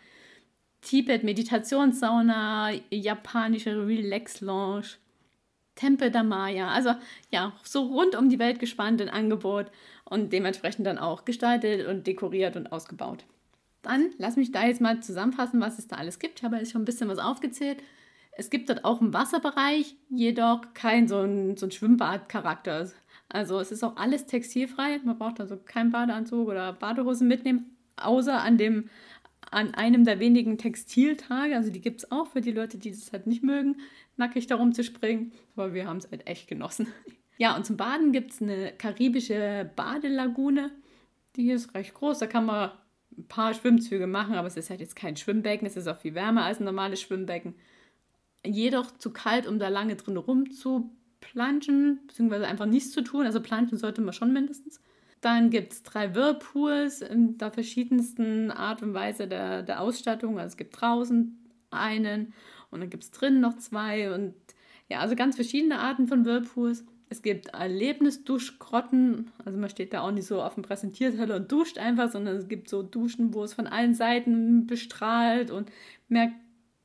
Tibet 0.80 1.22
Meditationssauna, 1.22 2.72
japanische 2.90 3.86
Relax 3.86 4.40
Lounge, 4.40 4.96
Tempel 5.74 6.10
der 6.10 6.24
Maya. 6.24 6.68
Also 6.68 6.94
ja, 7.30 7.52
so 7.62 7.84
rund 7.84 8.16
um 8.16 8.28
die 8.28 8.38
Welt 8.38 8.58
gespannt 8.58 9.00
ein 9.02 9.08
Angebot 9.10 9.70
und 10.04 10.32
dementsprechend 10.32 10.86
dann 10.86 10.98
auch 10.98 11.24
gestaltet 11.24 11.86
und 11.86 12.06
dekoriert 12.06 12.56
und 12.56 12.72
ausgebaut. 12.72 13.24
Dann 13.82 14.10
lass 14.18 14.36
mich 14.36 14.52
da 14.52 14.64
jetzt 14.66 14.80
mal 14.80 15.02
zusammenfassen, 15.02 15.60
was 15.60 15.78
es 15.78 15.88
da 15.88 15.96
alles 15.96 16.18
gibt. 16.18 16.38
Ich 16.38 16.44
habe 16.44 16.56
jetzt 16.56 16.72
schon 16.72 16.82
ein 16.82 16.86
bisschen 16.86 17.08
was 17.08 17.18
aufgezählt. 17.18 17.82
Es 18.32 18.48
gibt 18.48 18.70
dort 18.70 18.84
auch 18.84 19.00
einen 19.00 19.12
Wasserbereich, 19.12 19.96
jedoch 20.08 20.72
kein 20.72 21.06
so 21.06 21.20
ein, 21.20 21.56
so 21.56 21.66
ein 21.66 21.72
Schwimmbadcharakter. 21.72 22.90
Also 23.28 23.60
es 23.60 23.72
ist 23.72 23.82
auch 23.82 23.96
alles 23.96 24.26
textilfrei. 24.26 25.00
Man 25.04 25.18
braucht 25.18 25.40
also 25.40 25.56
keinen 25.56 25.90
Badeanzug 25.90 26.48
oder 26.48 26.72
Badehosen 26.72 27.28
mitnehmen, 27.28 27.76
außer 27.96 28.40
an 28.40 28.56
dem 28.56 28.88
an 29.50 29.74
einem 29.74 30.04
der 30.04 30.18
wenigen 30.18 30.56
Textiltage. 30.56 31.54
Also 31.54 31.70
die 31.70 31.80
gibt 31.80 32.02
es 32.02 32.10
auch 32.10 32.26
für 32.26 32.40
die 32.40 32.52
Leute, 32.52 32.78
die 32.78 32.90
das 32.90 33.12
halt 33.12 33.26
nicht 33.26 33.42
mögen, 33.42 33.76
nackig 34.16 34.46
darum 34.46 34.72
zu 34.72 34.82
springen. 34.82 35.32
Aber 35.54 35.74
wir 35.74 35.86
haben 35.86 35.98
es 35.98 36.10
halt 36.10 36.26
echt 36.26 36.48
genossen. 36.48 36.86
Ja, 37.38 37.56
und 37.56 37.66
zum 37.66 37.76
Baden 37.76 38.12
gibt 38.12 38.30
es 38.30 38.42
eine 38.42 38.72
karibische 38.72 39.68
Badelagune. 39.74 40.70
Die 41.34 41.50
ist 41.50 41.74
recht 41.74 41.92
groß. 41.94 42.20
Da 42.20 42.26
kann 42.28 42.46
man 42.46 42.70
ein 43.16 43.28
paar 43.28 43.54
Schwimmzüge 43.54 44.06
machen, 44.06 44.34
aber 44.34 44.46
es 44.46 44.56
ist 44.56 44.70
halt 44.70 44.80
jetzt 44.80 44.96
kein 44.96 45.16
Schwimmbecken. 45.16 45.66
Es 45.66 45.76
ist 45.76 45.86
auch 45.86 45.96
viel 45.96 46.14
wärmer 46.14 46.44
als 46.44 46.60
ein 46.60 46.64
normales 46.64 47.00
Schwimmbecken. 47.00 47.54
Jedoch 48.44 48.90
zu 48.98 49.12
kalt, 49.12 49.46
um 49.46 49.58
da 49.58 49.68
lange 49.68 49.96
drin 49.96 50.16
rumzuplanschen, 50.16 52.00
beziehungsweise 52.06 52.46
einfach 52.46 52.66
nichts 52.66 52.90
zu 52.90 53.02
tun. 53.02 53.26
Also 53.26 53.40
planschen 53.40 53.78
sollte 53.78 54.00
man 54.00 54.12
schon 54.12 54.32
mindestens. 54.32 54.80
Dann 55.20 55.50
gibt 55.50 55.72
es 55.72 55.82
drei 55.84 56.14
Whirlpools 56.14 57.00
in 57.00 57.38
der 57.38 57.52
verschiedensten 57.52 58.50
Art 58.50 58.82
und 58.82 58.92
Weise 58.92 59.28
der, 59.28 59.62
der 59.62 59.80
Ausstattung. 59.80 60.38
Also 60.38 60.52
es 60.54 60.56
gibt 60.56 60.80
draußen 60.80 61.38
einen 61.70 62.34
und 62.70 62.80
dann 62.80 62.90
gibt 62.90 63.04
es 63.04 63.10
drinnen 63.12 63.40
noch 63.40 63.56
zwei 63.56 64.12
und 64.12 64.34
ja, 64.88 64.98
also 64.98 65.14
ganz 65.14 65.36
verschiedene 65.36 65.78
Arten 65.78 66.08
von 66.08 66.24
Whirlpools. 66.24 66.84
Es 67.12 67.20
gibt 67.20 67.48
Erlebnisduschgrotten, 67.48 69.32
also 69.44 69.58
man 69.58 69.68
steht 69.68 69.92
da 69.92 70.00
auch 70.00 70.12
nicht 70.12 70.26
so 70.26 70.42
auf 70.42 70.54
dem 70.54 70.62
Präsentierteller 70.62 71.36
und 71.36 71.52
duscht 71.52 71.76
einfach, 71.76 72.10
sondern 72.10 72.36
es 72.36 72.48
gibt 72.48 72.70
so 72.70 72.82
Duschen, 72.82 73.34
wo 73.34 73.44
es 73.44 73.52
von 73.52 73.66
allen 73.66 73.94
Seiten 73.94 74.66
bestrahlt 74.66 75.50
und 75.50 75.70
merkt 76.08 76.36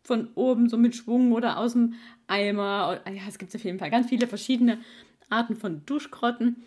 von 0.04 0.28
oben 0.36 0.68
so 0.68 0.78
mit 0.78 0.98
Schwung 0.98 1.32
oder 1.32 1.58
aus 1.58 1.72
dem 1.72 1.94
Eimer. 2.28 3.00
Ja, 3.08 3.22
es 3.30 3.38
gibt 3.38 3.56
auf 3.56 3.64
jeden 3.64 3.80
Fall 3.80 3.90
ganz 3.90 4.10
viele 4.10 4.28
verschiedene 4.28 4.80
Arten 5.30 5.56
von 5.56 5.86
Duschgrotten. 5.86 6.58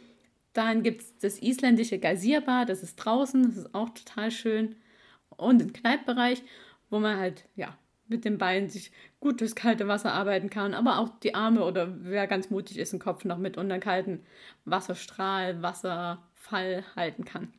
Dann 0.54 0.82
gibt 0.82 1.02
es 1.02 1.18
das 1.18 1.42
isländische 1.42 1.98
Geysirbar, 1.98 2.64
das 2.64 2.82
ist 2.82 2.96
draußen, 2.96 3.42
das 3.42 3.58
ist 3.58 3.74
auch 3.74 3.90
total 3.90 4.30
schön. 4.30 4.76
Und 5.36 5.60
im 5.60 5.74
Kneippbereich, 5.74 6.42
wo 6.88 6.98
man 6.98 7.18
halt, 7.18 7.44
ja, 7.56 7.76
mit 8.10 8.24
den 8.24 8.38
Beinen 8.38 8.68
sich 8.68 8.92
gut 9.20 9.40
durchs 9.40 9.54
kalte 9.54 9.88
Wasser 9.88 10.12
arbeiten 10.12 10.50
kann, 10.50 10.74
aber 10.74 10.98
auch 10.98 11.08
die 11.20 11.34
Arme 11.34 11.64
oder 11.64 11.88
wer 12.00 12.26
ganz 12.26 12.50
mutig 12.50 12.78
ist, 12.78 12.92
den 12.92 12.98
Kopf 12.98 13.24
noch 13.24 13.38
mit 13.38 13.56
unter 13.56 13.78
kalten 13.78 14.20
Wasserstrahl, 14.64 15.62
Wasserfall 15.62 16.84
halten 16.96 17.24
kann. 17.24 17.52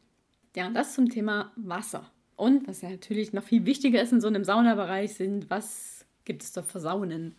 Ja, 0.56 0.70
das 0.70 0.94
zum 0.94 1.10
Thema 1.10 1.52
Wasser. 1.56 2.12
Und 2.36 2.68
was 2.68 2.82
ja 2.82 2.90
natürlich 2.90 3.34
noch 3.34 3.44
viel 3.44 3.66
wichtiger 3.66 4.02
ist 4.02 4.12
in 4.12 4.22
so 4.22 4.28
einem 4.28 4.44
Saunabereich 4.44 5.14
sind, 5.14 5.50
was 5.50 6.06
gibt 6.26 6.44
es 6.44 6.52
da 6.52 6.62
für 6.64 6.80
Saunen? 6.80 7.36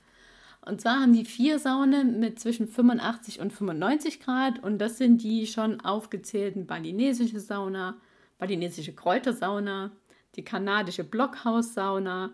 Und 0.65 0.81
zwar 0.81 1.01
haben 1.01 1.13
die 1.13 1.25
vier 1.25 1.59
Saunen 1.59 2.21
mit 2.21 2.39
zwischen 2.39 2.69
85 2.69 3.41
und 3.41 3.53
95 3.53 4.21
Grad 4.21 4.63
und 4.63 4.79
das 4.79 4.97
sind 4.97 5.23
die 5.23 5.47
schon 5.47 5.81
aufgezählten 5.81 6.67
balinesische 6.67 7.41
Sauna, 7.41 7.97
balinesische 8.39 8.95
Kräutersauna, 8.95 9.91
die 10.37 10.45
kanadische 10.45 11.03
Blockhaussauna 11.03 12.31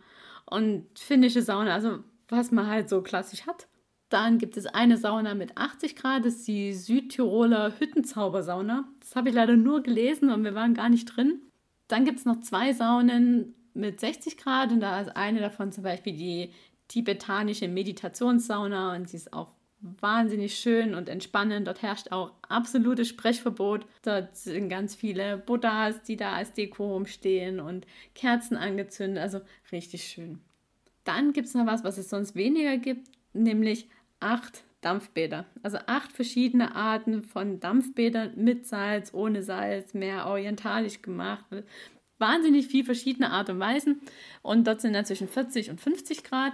und 0.51 0.87
finnische 0.99 1.43
Sauna, 1.43 1.75
also 1.75 1.99
was 2.29 2.51
man 2.51 2.67
halt 2.67 2.89
so 2.89 3.03
klassisch 3.03 3.47
hat. 3.47 3.69
Dann 4.09 4.39
gibt 4.39 4.57
es 4.57 4.67
eine 4.67 4.97
Sauna 4.97 5.35
mit 5.35 5.57
80 5.59 5.95
Grad, 5.97 6.25
das 6.25 6.37
ist 6.37 6.49
die 6.49 6.73
Südtiroler 6.73 7.79
Hüttenzaubersauna. 7.79 8.89
Das 9.01 9.17
habe 9.17 9.29
ich 9.29 9.35
leider 9.35 9.57
nur 9.57 9.83
gelesen 9.83 10.31
und 10.31 10.45
wir 10.45 10.55
waren 10.55 10.75
gar 10.75 10.89
nicht 10.89 11.05
drin. 11.05 11.43
Dann 11.89 12.05
gibt 12.05 12.19
es 12.19 12.25
noch 12.25 12.41
zwei 12.41 12.73
Saunen 12.73 13.55
mit 13.75 14.01
60 14.01 14.39
Grad 14.39 14.73
und 14.73 14.81
da 14.81 15.01
ist 15.01 15.15
eine 15.15 15.41
davon 15.41 15.73
zum 15.73 15.85
Beispiel 15.85 16.15
die 16.15 16.53
tibetanische 16.89 17.69
Meditationssauna 17.69 18.97
und 18.97 19.09
sie 19.09 19.19
ist 19.19 19.33
auch 19.33 19.55
wahnsinnig 19.81 20.57
schön 20.57 20.95
und 20.95 21.09
entspannend. 21.09 21.67
Dort 21.67 21.83
herrscht 21.83 22.11
auch 22.11 22.33
absolutes 22.49 23.09
Sprechverbot. 23.09 23.87
Dort 24.03 24.37
sind 24.37 24.69
ganz 24.69 24.95
viele 24.95 25.39
Buddhas, 25.39 26.03
die 26.03 26.17
da 26.17 26.33
als 26.33 26.53
Deko 26.53 26.93
rumstehen 26.93 27.61
und 27.61 27.87
Kerzen 28.15 28.57
angezündet. 28.57 29.23
Also 29.23 29.41
richtig 29.71 30.05
schön. 30.05 30.41
Dann 31.05 31.33
gibt 31.33 31.49
es 31.49 31.55
noch 31.55 31.67
was, 31.67 31.85
was 31.85 31.99
es 31.99 32.11
sonst 32.11 32.35
weniger 32.35 32.77
gibt, 32.77 33.09
nämlich 33.33 33.89
acht 34.21 34.65
Dampfbäder. 34.81 35.47
Also 35.63 35.79
acht 35.87 36.13
verschiedene 36.13 36.75
Arten 36.75 37.23
von 37.23 37.61
Dampfbädern 37.61 38.33
mit 38.37 38.67
Salz, 38.67 39.13
ohne 39.13 39.43
Salz, 39.43 39.95
mehr 39.95 40.27
orientalisch 40.27 41.03
gemacht. 41.03 41.45
Wahnsinnig 42.19 42.67
viel 42.67 42.85
verschiedene 42.85 43.31
Art 43.31 43.49
und 43.49 43.59
Weisen. 43.61 44.01
Und 44.43 44.67
dort 44.67 44.81
sind 44.81 44.93
dann 44.93 45.05
zwischen 45.05 45.29
40 45.29 45.71
und 45.71 45.81
50 45.81 46.25
Grad. 46.25 46.53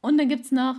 Und 0.00 0.18
dann 0.18 0.28
gibt 0.28 0.44
es 0.44 0.52
noch 0.52 0.76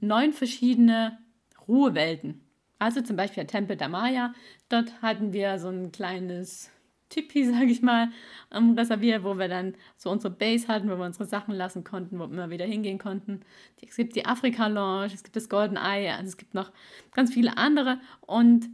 neun 0.00 0.32
verschiedene 0.32 1.18
Ruhewelten. 1.66 2.40
Also 2.78 3.00
zum 3.00 3.16
Beispiel 3.16 3.44
der 3.44 3.48
Tempel 3.48 3.76
der 3.76 3.88
Maya. 3.88 4.34
Dort 4.68 5.00
hatten 5.00 5.32
wir 5.32 5.58
so 5.58 5.68
ein 5.68 5.92
kleines 5.92 6.70
Tipi, 7.08 7.44
sage 7.50 7.66
ich 7.66 7.82
mal, 7.82 8.10
reserviert, 8.52 9.24
wo 9.24 9.38
wir 9.38 9.48
dann 9.48 9.74
so 9.96 10.10
unsere 10.10 10.34
Base 10.34 10.68
hatten, 10.68 10.90
wo 10.90 10.96
wir 10.96 11.04
unsere 11.04 11.26
Sachen 11.26 11.54
lassen 11.54 11.84
konnten, 11.84 12.18
wo 12.18 12.26
wir 12.28 12.50
wieder 12.50 12.66
hingehen 12.66 12.98
konnten. 12.98 13.40
Es 13.80 13.96
gibt 13.96 14.16
die 14.16 14.26
Afrika 14.26 14.66
Lounge, 14.66 15.12
es 15.14 15.22
gibt 15.22 15.36
das 15.36 15.48
Golden 15.48 15.76
Eye, 15.76 16.10
also 16.10 16.28
es 16.28 16.36
gibt 16.36 16.54
noch 16.54 16.72
ganz 17.12 17.32
viele 17.32 17.56
andere. 17.56 18.00
Und 18.20 18.68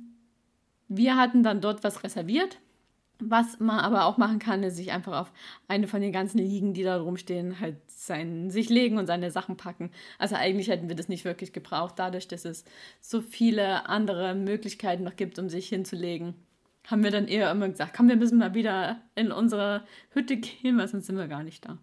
wir 0.88 1.16
hatten 1.16 1.42
dann 1.42 1.60
dort 1.60 1.84
was 1.84 2.02
reserviert 2.02 2.58
was 3.20 3.60
man 3.60 3.80
aber 3.80 4.04
auch 4.04 4.18
machen 4.18 4.38
kann, 4.38 4.62
ist 4.62 4.76
sich 4.76 4.92
einfach 4.92 5.20
auf 5.20 5.32
eine 5.68 5.88
von 5.88 6.00
den 6.00 6.12
ganzen 6.12 6.38
Liegen, 6.38 6.74
die 6.74 6.82
da 6.82 7.00
rumstehen, 7.00 7.60
halt 7.60 7.76
sein, 7.88 8.50
sich 8.50 8.68
legen 8.68 8.98
und 8.98 9.06
seine 9.06 9.30
Sachen 9.30 9.56
packen. 9.56 9.90
Also 10.18 10.36
eigentlich 10.36 10.68
hätten 10.68 10.88
wir 10.88 10.96
das 10.96 11.08
nicht 11.08 11.24
wirklich 11.24 11.52
gebraucht, 11.52 11.94
dadurch, 11.96 12.28
dass 12.28 12.44
es 12.44 12.64
so 13.00 13.20
viele 13.20 13.88
andere 13.88 14.34
Möglichkeiten 14.34 15.04
noch 15.04 15.16
gibt, 15.16 15.38
um 15.38 15.48
sich 15.48 15.68
hinzulegen. 15.68 16.34
Haben 16.86 17.04
wir 17.04 17.10
dann 17.10 17.28
eher 17.28 17.50
immer 17.50 17.68
gesagt, 17.68 17.94
komm, 17.96 18.08
wir 18.08 18.16
müssen 18.16 18.38
mal 18.38 18.54
wieder 18.54 19.00
in 19.14 19.32
unsere 19.32 19.84
Hütte 20.10 20.36
gehen, 20.36 20.78
weil 20.78 20.88
sonst 20.88 21.06
sind 21.06 21.16
wir 21.16 21.28
gar 21.28 21.42
nicht 21.42 21.64
da. 21.64 21.78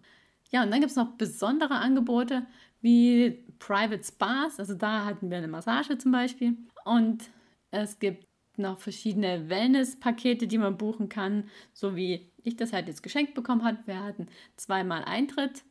Ja, 0.50 0.62
und 0.62 0.70
dann 0.70 0.80
gibt 0.80 0.90
es 0.90 0.96
noch 0.96 1.12
besondere 1.16 1.74
Angebote 1.74 2.46
wie 2.80 3.44
Private 3.58 4.02
Spas. 4.02 4.58
Also 4.58 4.74
da 4.74 5.04
hatten 5.04 5.30
wir 5.30 5.38
eine 5.38 5.48
Massage 5.48 5.98
zum 5.98 6.12
Beispiel. 6.12 6.56
Und 6.84 7.30
es 7.70 7.98
gibt 7.98 8.27
noch 8.58 8.78
verschiedene 8.78 9.48
Wellness-Pakete, 9.48 10.46
die 10.46 10.58
man 10.58 10.76
buchen 10.76 11.08
kann, 11.08 11.48
so 11.72 11.96
wie 11.96 12.30
ich 12.42 12.56
das 12.56 12.72
halt 12.72 12.88
jetzt 12.88 13.02
geschenkt 13.02 13.34
bekommen 13.34 13.64
habe. 13.64 13.78
Wir 13.86 14.02
hatten 14.02 14.28
zweimal 14.56 15.04
Eintritt 15.04 15.64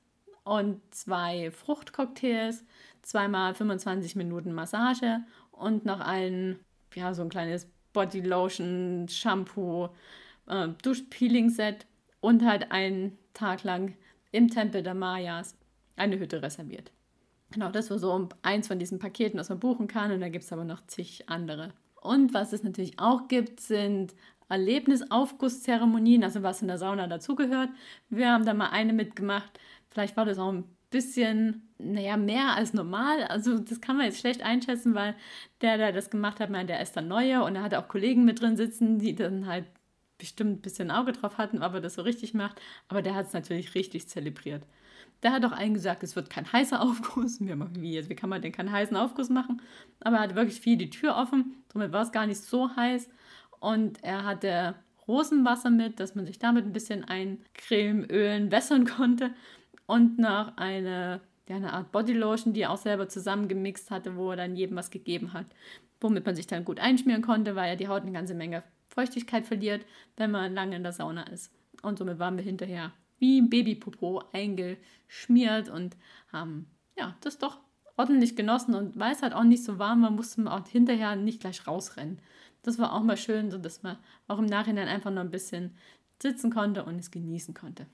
und 0.44 0.82
zwei 0.94 1.52
Fruchtcocktails, 1.52 2.64
zweimal 3.02 3.54
25 3.54 4.16
Minuten 4.16 4.54
Massage 4.54 5.22
und 5.52 5.86
noch 5.86 6.00
ein, 6.00 6.60
ja, 6.94 7.14
so 7.14 7.22
ein 7.24 7.30
kleines 7.30 7.68
Body 7.94 8.22
Lotion, 8.22 9.08
Shampoo, 9.10 9.90
äh, 10.48 10.70
Duschpeeling-Set 10.84 11.86
und 12.22 12.46
halt 12.46 12.72
einen 12.72 13.18
Tag 13.34 13.64
lang 13.64 13.96
im 14.32 14.50
Tempel 14.50 14.84
der 14.84 14.94
Mayas 14.94 15.58
eine 15.96 16.20
Hütte 16.20 16.42
reserviert. 16.42 16.92
Genau, 17.52 17.72
das 17.72 17.90
war 17.90 17.98
so 17.98 18.30
eins 18.42 18.68
von 18.68 18.80
diesen 18.80 19.00
Paketen, 19.00 19.40
was 19.40 19.50
man 19.50 19.60
buchen 19.60 19.88
kann. 19.88 20.12
Und 20.12 20.22
da 20.22 20.30
gibt 20.30 20.44
es 20.44 20.52
aber 20.52 20.66
noch 20.66 20.86
zig 20.88 21.30
andere. 21.30 21.74
Und 22.02 22.34
was 22.34 22.54
es 22.54 22.64
natürlich 22.64 23.00
auch 23.00 23.28
gibt, 23.28 23.60
sind 23.60 24.16
Erlebnisaufgusszeremonien, 24.50 26.24
also 26.24 26.44
was 26.44 26.62
in 26.62 26.68
der 26.68 26.78
Sauna 26.78 27.08
dazugehört. 27.08 27.70
Wir 28.10 28.32
haben 28.32 28.46
da 28.46 28.54
mal 28.54 28.70
eine 28.70 28.94
mitgemacht. 28.94 29.60
Vielleicht 29.90 30.16
war 30.16 30.26
das 30.26 30.40
auch 30.40 30.52
ein 30.52 30.64
bisschen, 30.90 31.70
naja, 31.78 32.18
mehr 32.18 32.56
als 32.56 32.74
normal. 32.74 33.24
Also 33.24 33.60
das 33.60 33.82
kann 33.82 33.98
man 33.98 34.06
jetzt 34.06 34.20
schlecht 34.20 34.42
einschätzen, 34.42 34.96
weil 34.96 35.16
der, 35.62 35.78
der 35.78 35.92
das 35.92 36.10
gemacht 36.10 36.40
hat, 36.40 36.50
meinte, 36.50 36.74
der 36.74 36.82
ist 36.82 36.96
dann 36.96 37.08
neuer 37.08 37.44
und 37.44 37.56
er 37.56 37.64
hatte 37.64 37.80
auch 37.80 37.88
Kollegen 37.88 38.26
mit 38.26 38.42
drin 38.42 38.56
sitzen, 38.56 39.00
die 39.00 39.16
dann 39.16 39.48
halt 39.48 39.66
bestimmt 40.18 40.52
ein 40.52 40.62
bisschen 40.62 40.92
Auge 40.92 41.12
drauf 41.12 41.38
hatten, 41.38 41.64
ob 41.64 41.74
er 41.74 41.82
das 41.82 41.96
so 41.96 42.02
richtig 42.02 42.34
macht. 42.34 42.62
Aber 42.88 43.02
der 43.02 43.16
hat 43.16 43.28
es 43.28 43.34
natürlich 43.34 43.76
richtig 43.76 44.08
zelebriert. 44.10 44.64
Der 45.24 45.32
hat 45.32 45.46
auch 45.46 45.52
allen 45.52 45.74
gesagt, 45.74 46.04
es 46.04 46.16
wird 46.16 46.30
kein 46.30 46.52
heißer 46.52 46.82
Aufguss. 46.82 47.40
Wir 47.40 47.56
machen 47.56 47.82
wie 47.82 47.94
jetzt, 47.94 48.10
wie 48.10 48.16
kann 48.16 48.30
man 48.30 48.42
denn 48.42 48.52
keinen 48.52 48.72
heißen 48.72 48.98
Aufguss 48.98 49.30
machen? 49.30 49.62
Aber 50.02 50.18
er 50.18 50.24
hatte 50.24 50.36
wirklich 50.36 50.62
viel 50.62 50.78
die 50.78 50.90
Tür 50.90 51.16
offen, 51.16 51.64
somit 51.72 51.92
war 51.92 52.04
es 52.04 52.12
gar 52.12 52.28
nicht 52.28 52.42
so 52.42 52.76
heiß. 52.76 53.10
Und 53.60 54.04
er 54.04 54.24
hatte 54.24 54.76
Rosenwasser 55.08 55.70
mit, 55.70 56.00
dass 56.00 56.16
man 56.16 56.26
sich 56.26 56.38
damit 56.38 56.66
ein 56.66 56.74
bisschen 56.74 57.04
eincremen, 57.06 58.10
ölen, 58.10 58.52
wässern 58.52 58.86
konnte. 58.86 59.34
Und 59.86 60.20
noch 60.20 60.58
eine, 60.58 61.22
ja, 61.48 61.56
eine 61.56 61.74
Art 61.74 61.92
Bodylotion, 61.92 62.54
die 62.54 62.62
er 62.62 62.72
auch 62.72 62.78
selber 62.78 63.08
zusammengemixt 63.08 63.90
hatte, 63.90 64.18
wo 64.18 64.32
er 64.32 64.38
dann 64.38 64.56
jedem 64.56 64.76
was 64.76 64.92
gegeben 64.92 65.34
hat. 65.34 65.46
Womit 66.02 66.26
man 66.26 66.36
sich 66.36 66.46
dann 66.46 66.66
gut 66.66 66.80
einschmieren 66.80 67.22
konnte, 67.22 67.56
weil 67.56 67.70
ja 67.70 67.76
die 67.76 67.88
Haut 67.88 68.04
eine 68.04 68.12
ganze 68.12 68.36
Menge 68.36 68.64
Feuchtigkeit 68.98 69.46
verliert, 69.46 69.86
wenn 70.16 70.32
man 70.32 70.56
lange 70.56 70.76
in 70.76 70.82
der 70.82 70.92
Sauna 70.92 71.24
ist. 71.24 71.52
Und 71.84 72.00
somit 72.00 72.18
waren 72.18 72.36
wir 72.36 72.44
hinterher 72.44 72.94
wie 73.20 73.40
ein 73.40 73.50
Babypopo 73.50 74.24
eingeschmiert 74.34 75.70
und 75.70 75.96
haben 76.32 76.66
ja, 76.98 77.16
das 77.22 77.38
doch 77.38 77.60
ordentlich 77.96 78.36
genossen 78.36 78.74
und 78.74 78.98
weil 78.98 79.14
es 79.14 79.22
halt 79.22 79.34
auch 79.34 79.44
nicht 79.44 79.64
so 79.64 79.78
warm 79.78 80.02
war, 80.02 80.10
musste 80.10 80.42
man 80.42 80.54
auch 80.54 80.68
hinterher 80.68 81.16
nicht 81.16 81.42
gleich 81.42 81.68
rausrennen. 81.68 82.20
Das 82.64 82.80
war 82.80 82.94
auch 82.94 83.04
mal 83.04 83.18
schön, 83.18 83.52
so 83.52 83.60
dass 83.60 83.84
man 83.84 83.98
auch 84.28 84.40
im 84.40 84.46
Nachhinein 84.46 84.88
einfach 84.88 85.12
noch 85.12 85.22
ein 85.22 85.32
bisschen 85.32 85.76
sitzen 86.20 86.52
konnte 86.52 86.84
und 86.84 87.00
es 87.00 87.12
genießen 87.12 87.54
konnte. 87.54 87.86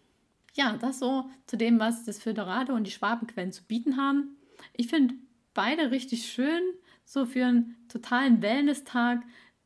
Ja, 0.53 0.77
das 0.77 0.99
so 0.99 1.29
zu 1.47 1.57
dem, 1.57 1.79
was 1.79 2.05
das 2.05 2.21
Föderado 2.21 2.73
und 2.73 2.85
die 2.85 2.91
Schwabenquellen 2.91 3.51
zu 3.51 3.63
bieten 3.63 3.97
haben. 3.97 4.37
Ich 4.73 4.87
finde 4.87 5.15
beide 5.53 5.91
richtig 5.91 6.25
schön. 6.25 6.61
So 7.05 7.25
für 7.25 7.45
einen 7.45 7.75
totalen 7.89 8.41
Wellness-Tag 8.41 9.23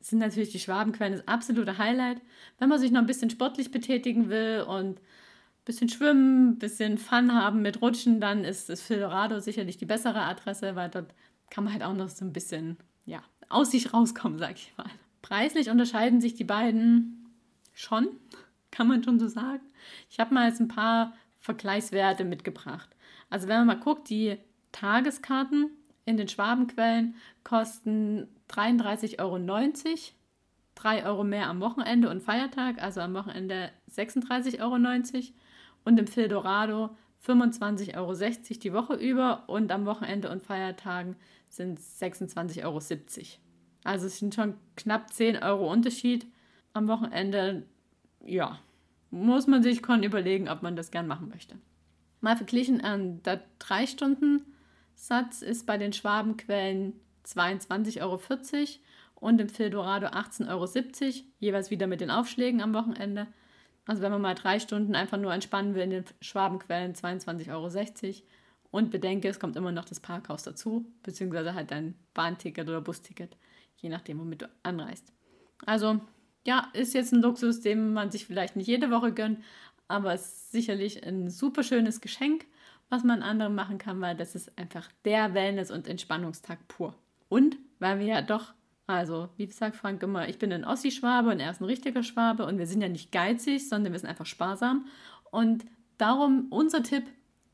sind 0.10 0.20
natürlich 0.20 0.52
die 0.52 0.60
Schwabenquellen 0.60 1.18
das 1.18 1.28
absolute 1.28 1.78
Highlight. 1.78 2.22
Wenn 2.60 2.70
man 2.70 2.80
sich 2.80 2.92
noch 2.92 3.02
ein 3.02 3.06
bisschen 3.08 3.30
sportlich 3.30 3.72
betätigen 3.72 4.30
will 4.30 4.66
und 4.68 5.00
ein 5.00 5.66
bisschen 5.66 5.90
schwimmen, 5.90 6.52
ein 6.52 6.60
bisschen 6.60 6.98
Fun 6.98 7.34
haben 7.34 7.62
mit 7.62 7.82
Rutschen, 7.82 8.22
dann 8.22 8.44
ist 8.44 8.70
das 8.70 8.82
Föderado 8.82 9.40
sicherlich 9.40 9.78
die 9.78 9.86
bessere 9.86 10.22
Adresse, 10.22 10.76
weil 10.76 10.90
dort 10.90 11.14
kann 11.50 11.64
man 11.64 11.74
halt 11.74 11.84
auch 11.84 11.94
noch 11.94 12.10
so 12.10 12.26
ein 12.26 12.34
bisschen 12.34 12.78
ja, 13.06 13.24
aus 13.50 13.72
sich 13.72 13.94
rauskommen, 13.94 14.40
sag 14.40 14.56
ich 14.56 14.74
mal. 14.78 14.90
Preislich 15.22 15.70
unterscheiden 15.70 16.22
sich 16.22 16.36
die 16.36 16.44
beiden 16.44 17.30
schon, 17.74 18.08
kann 18.72 18.88
man 18.88 19.04
schon 19.04 19.20
so 19.20 19.28
sagen. 19.28 19.64
Ich 20.10 20.20
habe 20.20 20.34
mal 20.34 20.48
jetzt 20.48 20.60
ein 20.60 20.68
paar 20.68 21.14
Vergleichswerte 21.40 22.26
mitgebracht. 22.26 22.90
Also 23.30 23.48
wenn 23.48 23.58
man 23.58 23.68
mal 23.68 23.80
guckt, 23.80 24.10
die 24.10 24.38
Tageskarten 24.72 25.72
in 26.08 26.18
den 26.18 26.28
Schwabenquellen 26.30 27.16
kosten 27.44 28.28
33,90 28.50 29.20
Euro. 29.20 29.38
3 30.76 31.06
Euro 31.06 31.24
mehr 31.24 31.48
am 31.48 31.60
Wochenende 31.60 32.10
und 32.10 32.24
Feiertag, 32.24 32.82
also 32.82 33.02
am 33.02 33.14
Wochenende 33.14 33.72
36,90 33.94 34.62
Euro. 34.62 34.76
Und 35.84 36.00
im 36.00 36.08
Fildorado 36.08 36.96
25,60 37.26 37.96
Euro 37.98 38.14
die 38.14 38.74
Woche 38.74 38.94
über 38.94 39.44
und 39.48 39.72
am 39.72 39.86
Wochenende 39.86 40.32
und 40.32 40.42
Feiertagen 40.42 41.18
sind 41.50 41.80
es 41.80 42.02
26,70 42.02 42.64
Euro. 42.64 42.80
Also 43.84 44.08
es 44.08 44.20
sind 44.20 44.34
schon 44.34 44.56
knapp 44.76 45.14
10 45.14 45.44
Euro 45.44 45.72
Unterschied. 45.72 46.26
Am 46.74 46.88
Wochenende, 46.88 47.64
ja, 48.24 48.60
muss 49.12 49.48
man 49.48 49.64
sich 49.64 49.82
schon 49.86 50.04
überlegen, 50.04 50.48
ob 50.48 50.62
man 50.62 50.76
das 50.76 50.92
gern 50.92 51.08
machen 51.08 51.30
möchte. 51.30 51.56
Mal 52.22 52.38
verglichen 52.38 52.82
an 52.82 53.22
der 53.24 53.42
3-Stunden-Satz 54.98 55.42
ist 55.42 55.66
bei 55.66 55.78
den 55.78 55.94
Schwabenquellen 55.94 56.94
22,40 57.26 58.02
Euro 58.02 58.20
und 59.16 59.40
im 59.42 59.50
Fildorado 59.50 60.08
18,70 60.08 60.48
Euro, 60.50 61.26
jeweils 61.40 61.72
wieder 61.72 61.88
mit 61.88 62.02
den 62.02 62.12
Aufschlägen 62.12 62.62
am 62.62 62.74
Wochenende. 62.74 63.28
Also 63.86 64.02
wenn 64.02 64.12
man 64.12 64.22
mal 64.22 64.36
drei 64.36 64.60
Stunden 64.60 64.96
einfach 64.96 65.18
nur 65.18 65.34
entspannen 65.34 65.76
will 65.76 65.84
in 65.84 65.90
den 65.92 66.06
Schwabenquellen, 66.22 66.94
22,60 66.94 67.52
Euro. 67.54 68.16
Und 68.70 68.92
bedenke, 68.92 69.30
es 69.30 69.40
kommt 69.40 69.56
immer 69.56 69.72
noch 69.72 69.86
das 69.86 70.02
Parkhaus 70.02 70.44
dazu, 70.44 70.86
beziehungsweise 71.02 71.54
halt 71.54 71.72
dein 71.72 71.96
Bahnticket 72.14 72.68
oder 72.68 72.82
Busticket, 72.82 73.38
je 73.78 73.90
nachdem, 73.90 74.20
womit 74.20 74.42
du 74.42 74.50
anreist. 74.64 75.14
Also 75.66 76.02
ja, 76.46 76.70
ist 76.74 76.94
jetzt 76.94 77.14
ein 77.14 77.22
Luxus, 77.22 77.62
den 77.62 77.94
man 77.94 78.12
sich 78.12 78.26
vielleicht 78.26 78.56
nicht 78.58 78.68
jede 78.68 78.92
Woche 78.92 79.14
gönnt, 79.14 79.42
aber 79.88 80.14
es 80.14 80.26
ist 80.26 80.52
sicherlich 80.52 81.06
ein 81.06 81.30
super 81.30 81.64
schönes 81.64 82.02
Geschenk, 82.02 82.46
was 82.90 83.04
man 83.04 83.22
anderen 83.22 83.56
machen 83.56 83.78
kann, 83.78 84.02
weil 84.02 84.16
das 84.16 84.36
ist 84.36 84.58
einfach 84.58 84.90
der 85.06 85.34
Wellness- 85.34 85.72
und 85.72 85.88
Entspannungstag 85.88 86.68
pur. 86.68 86.96
Und 87.30 87.58
weil 87.80 88.00
wir 88.00 88.06
ja 88.06 88.22
doch, 88.22 88.54
also 88.88 89.30
wie 89.36 89.48
sagt 89.48 89.76
Frank 89.76 90.02
immer, 90.04 90.30
ich 90.30 90.40
bin 90.40 90.54
ein 90.54 90.66
Ossi-Schwabe 90.66 91.32
und 91.32 91.40
er 91.40 91.52
ist 91.52 91.62
ein 91.62 91.66
richtiger 91.66 92.04
Schwabe 92.04 92.46
und 92.46 92.58
wir 92.58 92.68
sind 92.68 92.82
ja 92.82 92.90
nicht 92.90 93.12
geizig, 93.12 93.68
sondern 93.68 93.92
wir 93.92 94.00
sind 94.00 94.10
einfach 94.10 94.26
sparsam. 94.26 94.86
Und 95.32 95.66
darum 95.98 96.48
unser 96.50 96.84
Tipp, 96.84 97.04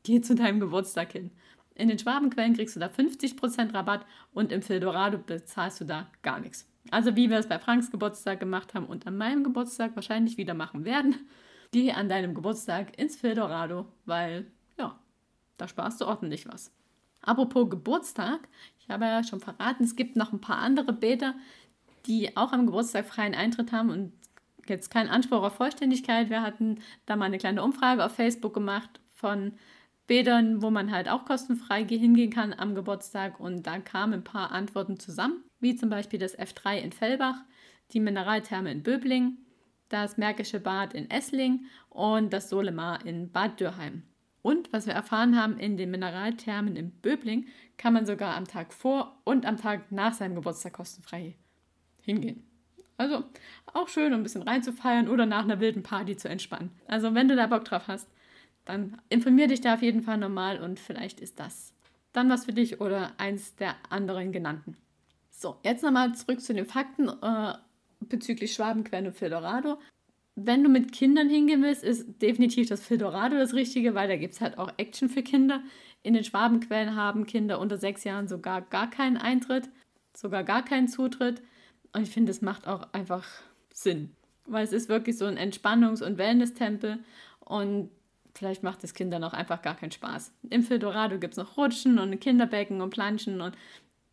geh 0.04 0.20
zu 0.20 0.34
deinem 0.34 0.60
Geburtstag 0.60 1.12
hin. 1.12 1.30
In 1.74 1.88
den 1.88 1.98
Schwabenquellen 1.98 2.54
kriegst 2.54 2.76
du 2.76 2.80
da 2.80 2.86
50% 2.86 3.74
Rabatt 3.74 4.06
und 4.32 4.52
im 4.52 4.62
Fildorado 4.62 5.18
bezahlst 5.18 5.80
du 5.80 5.84
da 5.84 6.08
gar 6.22 6.38
nichts. 6.38 6.68
Also 6.90 7.16
wie 7.16 7.30
wir 7.30 7.38
es 7.38 7.48
bei 7.48 7.58
Franks 7.58 7.90
Geburtstag 7.90 8.38
gemacht 8.38 8.74
haben 8.74 8.86
und 8.86 9.06
an 9.06 9.16
meinem 9.16 9.42
Geburtstag 9.42 9.96
wahrscheinlich 9.96 10.36
wieder 10.36 10.54
machen 10.54 10.84
werden, 10.84 11.16
geh 11.72 11.90
an 11.90 12.08
deinem 12.08 12.34
Geburtstag 12.34 12.96
ins 12.98 13.16
Fildorado, 13.16 13.86
weil 14.04 14.46
da 15.56 15.68
sparst 15.68 16.00
du 16.00 16.06
ordentlich 16.06 16.46
was. 16.48 16.72
Apropos 17.20 17.70
Geburtstag, 17.70 18.48
ich 18.78 18.88
habe 18.88 19.04
ja 19.06 19.24
schon 19.24 19.40
verraten, 19.40 19.84
es 19.84 19.96
gibt 19.96 20.16
noch 20.16 20.32
ein 20.32 20.40
paar 20.40 20.58
andere 20.58 20.92
Bäder, 20.92 21.34
die 22.06 22.36
auch 22.36 22.52
am 22.52 22.66
Geburtstag 22.66 23.06
freien 23.06 23.34
Eintritt 23.34 23.72
haben 23.72 23.90
und 23.90 24.12
jetzt 24.66 24.90
kein 24.90 25.08
Anspruch 25.08 25.42
auf 25.42 25.54
Vollständigkeit. 25.54 26.28
Wir 26.28 26.42
hatten 26.42 26.80
da 27.06 27.16
mal 27.16 27.26
eine 27.26 27.38
kleine 27.38 27.62
Umfrage 27.62 28.04
auf 28.04 28.12
Facebook 28.12 28.52
gemacht 28.52 29.00
von 29.14 29.52
Bädern, 30.06 30.60
wo 30.60 30.70
man 30.70 30.92
halt 30.92 31.08
auch 31.08 31.24
kostenfrei 31.24 31.84
hingehen 31.84 32.30
kann 32.30 32.52
am 32.52 32.74
Geburtstag 32.74 33.40
und 33.40 33.66
da 33.66 33.78
kamen 33.78 34.14
ein 34.14 34.24
paar 34.24 34.52
Antworten 34.52 34.98
zusammen 34.98 35.44
wie 35.64 35.74
zum 35.74 35.88
Beispiel 35.88 36.20
das 36.20 36.38
F3 36.38 36.76
in 36.76 36.92
Fellbach, 36.92 37.42
die 37.92 37.98
Mineraltherme 37.98 38.70
in 38.70 38.82
Böbling, 38.82 39.38
das 39.88 40.18
Märkische 40.18 40.60
Bad 40.60 40.92
in 40.92 41.10
Essling 41.10 41.66
und 41.88 42.32
das 42.32 42.50
Solemar 42.50 43.04
in 43.06 43.32
Bad 43.32 43.58
Dürheim. 43.58 44.02
Und 44.44 44.70
was 44.74 44.86
wir 44.86 44.92
erfahren 44.92 45.40
haben, 45.40 45.58
in 45.58 45.78
den 45.78 45.90
Mineralthermen 45.90 46.76
in 46.76 46.90
Böbling 46.90 47.46
kann 47.78 47.94
man 47.94 48.04
sogar 48.04 48.36
am 48.36 48.46
Tag 48.46 48.74
vor 48.74 49.18
und 49.24 49.46
am 49.46 49.56
Tag 49.56 49.90
nach 49.90 50.12
seinem 50.12 50.34
Geburtstag 50.34 50.74
kostenfrei 50.74 51.34
hingehen. 52.02 52.44
Also 52.98 53.24
auch 53.72 53.88
schön, 53.88 54.12
um 54.12 54.20
ein 54.20 54.22
bisschen 54.22 54.42
reinzufeiern 54.42 55.08
oder 55.08 55.24
nach 55.24 55.44
einer 55.44 55.60
wilden 55.60 55.82
Party 55.82 56.18
zu 56.18 56.28
entspannen. 56.28 56.72
Also 56.86 57.14
wenn 57.14 57.26
du 57.26 57.36
da 57.36 57.46
Bock 57.46 57.64
drauf 57.64 57.88
hast, 57.88 58.06
dann 58.66 59.00
informier 59.08 59.48
dich 59.48 59.62
da 59.62 59.74
auf 59.74 59.82
jeden 59.82 60.02
Fall 60.02 60.18
nochmal 60.18 60.60
und 60.60 60.78
vielleicht 60.78 61.22
ist 61.22 61.40
das 61.40 61.72
dann 62.12 62.28
was 62.28 62.44
für 62.44 62.52
dich 62.52 62.82
oder 62.82 63.12
eins 63.16 63.56
der 63.56 63.76
anderen 63.88 64.30
genannten. 64.30 64.76
So, 65.30 65.58
jetzt 65.64 65.82
nochmal 65.82 66.14
zurück 66.14 66.42
zu 66.42 66.52
den 66.52 66.66
Fakten 66.66 67.08
äh, 67.08 67.54
bezüglich 68.00 68.52
Schwabenquellen 68.52 69.06
und 69.06 69.16
Fildorado. 69.16 69.78
Wenn 70.36 70.64
du 70.64 70.68
mit 70.68 70.92
Kindern 70.92 71.28
hingehen 71.28 71.62
willst, 71.62 71.84
ist 71.84 72.20
definitiv 72.20 72.68
das 72.68 72.84
Fildorado 72.84 73.36
das 73.36 73.54
Richtige, 73.54 73.94
weil 73.94 74.08
da 74.08 74.16
gibt 74.16 74.34
es 74.34 74.40
halt 74.40 74.58
auch 74.58 74.72
Action 74.78 75.08
für 75.08 75.22
Kinder. 75.22 75.62
In 76.02 76.14
den 76.14 76.24
Schwabenquellen 76.24 76.96
haben 76.96 77.26
Kinder 77.26 77.60
unter 77.60 77.78
sechs 77.78 78.02
Jahren 78.04 78.26
sogar 78.26 78.62
gar 78.62 78.90
keinen 78.90 79.16
Eintritt, 79.16 79.68
sogar 80.14 80.42
gar 80.42 80.64
keinen 80.64 80.88
Zutritt. 80.88 81.40
Und 81.92 82.02
ich 82.02 82.10
finde, 82.10 82.32
es 82.32 82.42
macht 82.42 82.66
auch 82.66 82.92
einfach 82.92 83.24
Sinn, 83.72 84.10
weil 84.46 84.64
es 84.64 84.72
ist 84.72 84.88
wirklich 84.88 85.16
so 85.16 85.24
ein 85.24 85.38
Entspannungs- 85.38 86.02
und 86.04 86.18
Wellness-Tempel 86.18 86.98
und 87.40 87.90
vielleicht 88.34 88.64
macht 88.64 88.82
es 88.82 88.94
Kindern 88.94 89.22
auch 89.22 89.32
einfach 89.32 89.62
gar 89.62 89.76
keinen 89.76 89.92
Spaß. 89.92 90.32
Im 90.50 90.64
Fildorado 90.64 91.18
gibt 91.18 91.34
es 91.34 91.38
noch 91.38 91.56
Rutschen 91.56 91.98
und 92.00 92.18
Kinderbecken 92.20 92.80
und 92.80 92.90
Planschen 92.90 93.40
und 93.40 93.56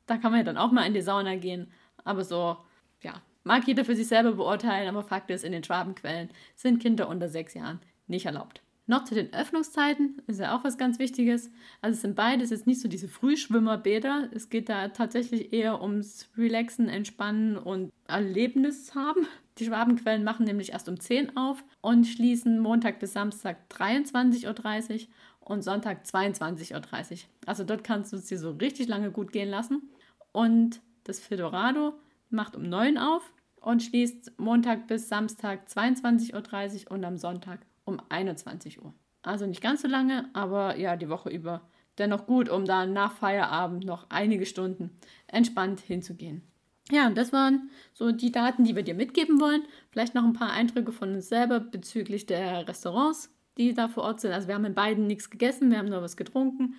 da 0.06 0.18
kann 0.18 0.32
man 0.32 0.40
ja 0.42 0.44
dann 0.44 0.58
auch 0.58 0.72
mal 0.72 0.86
in 0.86 0.94
die 0.94 1.02
Sauna 1.02 1.36
gehen. 1.36 1.72
Aber 2.04 2.24
so, 2.24 2.58
ja, 3.02 3.22
mag 3.44 3.68
jeder 3.68 3.86
für 3.86 3.96
sich 3.96 4.08
selber 4.08 4.34
beurteilen, 4.34 4.90
aber 4.90 5.04
Fakt 5.04 5.32
ist, 5.32 5.44
in 5.44 5.52
den 5.52 5.64
Schwabenquellen 5.64 6.30
sind 6.56 6.80
Kinder 6.80 7.08
unter 7.08 7.30
sechs 7.30 7.54
Jahren 7.54 7.80
nicht 8.08 8.26
erlaubt. 8.26 8.62
Noch 8.88 9.06
zu 9.06 9.16
den 9.16 9.34
Öffnungszeiten 9.34 10.22
ist 10.28 10.40
ja 10.40 10.56
auch 10.56 10.64
was 10.64 10.78
ganz 10.78 11.00
Wichtiges. 11.00 11.50
Also 11.82 11.96
es 11.96 12.02
sind 12.02 12.16
beides 12.16 12.50
jetzt 12.50 12.68
nicht 12.68 12.82
so 12.82 12.90
diese 12.90 13.08
Frühschwimmerbäder. 13.08 14.30
Es 14.34 14.50
geht 14.50 14.68
da 14.68 14.90
tatsächlich 14.90 15.54
eher 15.54 15.82
ums 15.82 16.30
Relaxen, 16.38 16.90
Entspannen 16.90 17.58
und 17.58 17.92
Erlebnis 18.08 18.94
haben. 18.94 19.28
Die 19.60 19.66
Schwabenquellen 19.66 20.24
machen 20.24 20.46
nämlich 20.46 20.72
erst 20.72 20.90
um 20.90 21.00
10 21.00 21.38
auf 21.38 21.64
und 21.82 22.06
schließen 22.06 22.60
Montag 22.60 23.00
bis 23.00 23.14
Samstag 23.14 23.58
23.30 23.70 24.94
Uhr 24.94 25.08
und 25.40 25.62
Sonntag 25.62 26.04
22.30 26.04 26.74
Uhr. 27.12 27.18
Also 27.46 27.64
dort 27.64 27.84
kannst 27.84 28.12
du 28.12 28.18
es 28.18 28.26
dir 28.26 28.40
so 28.40 28.52
richtig 28.52 28.88
lange 28.88 29.12
gut 29.12 29.32
gehen 29.32 29.50
lassen. 29.50 29.90
Und 30.32 30.82
das 31.04 31.20
Fedorado 31.20 31.94
macht 32.32 32.56
um 32.56 32.64
9 32.64 32.98
auf 32.98 33.34
und 33.62 33.84
schließt 33.84 34.40
Montag 34.40 34.88
bis 34.88 35.08
Samstag 35.08 35.68
22.30 35.68 36.86
Uhr 36.86 36.92
und 36.92 37.06
am 37.06 37.18
Sonntag 37.18 37.66
um 37.86 38.02
21 38.10 38.84
Uhr. 38.84 38.94
Also 39.22 39.46
nicht 39.46 39.62
ganz 39.62 39.84
so 39.84 39.88
lange, 39.88 40.30
aber 40.34 40.78
ja, 40.78 40.96
die 40.96 41.10
Woche 41.10 41.30
über 41.30 41.62
dennoch 41.98 42.26
gut, 42.26 42.50
um 42.50 42.66
da 42.66 42.86
nach 42.86 43.14
Feierabend 43.14 43.86
noch 43.86 44.08
einige 44.10 44.46
Stunden 44.46 44.92
entspannt 45.28 45.80
hinzugehen. 45.80 46.42
Ja, 46.90 47.08
und 47.08 47.18
das 47.18 47.32
waren 47.32 47.70
so 47.94 48.12
die 48.12 48.32
Daten, 48.32 48.64
die 48.64 48.76
wir 48.76 48.84
dir 48.84 48.96
mitgeben 48.96 49.40
wollen. 49.40 49.64
Vielleicht 49.92 50.16
noch 50.16 50.24
ein 50.24 50.34
paar 50.34 50.52
Eindrücke 50.52 50.92
von 50.92 51.14
uns 51.14 51.30
selber 51.30 51.60
bezüglich 51.60 52.26
der 52.26 52.68
Restaurants, 52.68 53.30
die 53.58 53.74
da 53.74 53.88
vor 53.88 54.04
Ort 54.04 54.22
sind. 54.22 54.32
Also 54.32 54.48
wir 54.48 54.56
haben 54.56 54.66
in 54.66 54.74
beiden 54.74 55.08
nichts 55.08 55.30
gegessen, 55.30 55.72
wir 55.72 55.78
haben 55.78 55.90
nur 55.90 56.02
was 56.02 56.18
getrunken. 56.18 56.76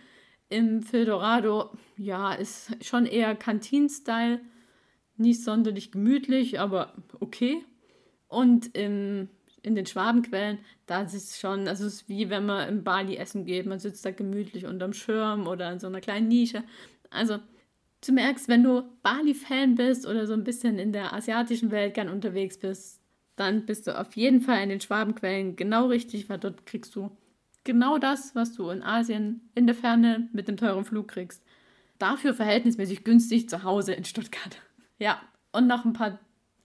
Im 0.48 0.82
Fildorado, 0.82 1.70
ja, 1.96 2.34
ist 2.34 2.76
schon 2.84 3.06
eher 3.06 3.34
Kantin-Style. 3.34 4.40
Nicht 5.22 5.42
sonderlich 5.44 5.92
gemütlich, 5.92 6.58
aber 6.60 6.92
okay. 7.20 7.64
Und 8.28 8.76
im, 8.76 9.28
in 9.62 9.74
den 9.74 9.86
Schwabenquellen, 9.86 10.58
da 10.86 11.02
ist 11.02 11.14
es 11.14 11.38
schon, 11.38 11.68
also 11.68 11.86
es 11.86 11.94
ist 11.94 12.08
wie 12.08 12.28
wenn 12.28 12.46
man 12.46 12.68
im 12.68 12.84
Bali 12.84 13.16
essen 13.16 13.44
geht. 13.44 13.66
Man 13.66 13.78
sitzt 13.78 14.04
da 14.04 14.10
gemütlich 14.10 14.66
unterm 14.66 14.92
Schirm 14.92 15.46
oder 15.46 15.70
in 15.72 15.78
so 15.78 15.86
einer 15.86 16.00
kleinen 16.00 16.28
Nische. 16.28 16.64
Also 17.10 17.38
du 18.06 18.12
merkst, 18.12 18.48
wenn 18.48 18.64
du 18.64 18.82
Bali-Fan 19.02 19.76
bist 19.76 20.06
oder 20.06 20.26
so 20.26 20.32
ein 20.32 20.44
bisschen 20.44 20.78
in 20.78 20.92
der 20.92 21.12
asiatischen 21.12 21.70
Welt 21.70 21.94
gern 21.94 22.08
unterwegs 22.08 22.58
bist, 22.58 23.00
dann 23.36 23.64
bist 23.66 23.86
du 23.86 23.98
auf 23.98 24.16
jeden 24.16 24.40
Fall 24.40 24.62
in 24.62 24.68
den 24.70 24.80
Schwabenquellen 24.80 25.56
genau 25.56 25.86
richtig, 25.86 26.28
weil 26.28 26.38
dort 26.38 26.66
kriegst 26.66 26.94
du 26.96 27.10
genau 27.64 27.98
das, 27.98 28.34
was 28.34 28.54
du 28.54 28.70
in 28.70 28.82
Asien 28.82 29.40
in 29.54 29.66
der 29.66 29.76
Ferne 29.76 30.28
mit 30.32 30.48
dem 30.48 30.56
teuren 30.56 30.84
Flug 30.84 31.08
kriegst. 31.08 31.42
dafür 31.98 32.34
verhältnismäßig 32.34 33.04
günstig 33.04 33.48
zu 33.48 33.62
Hause 33.62 33.92
in 33.92 34.04
Stuttgart. 34.04 34.60
Ja, 35.02 35.20
und 35.50 35.66
noch 35.66 35.84
ein 35.84 35.94
paar 35.94 36.20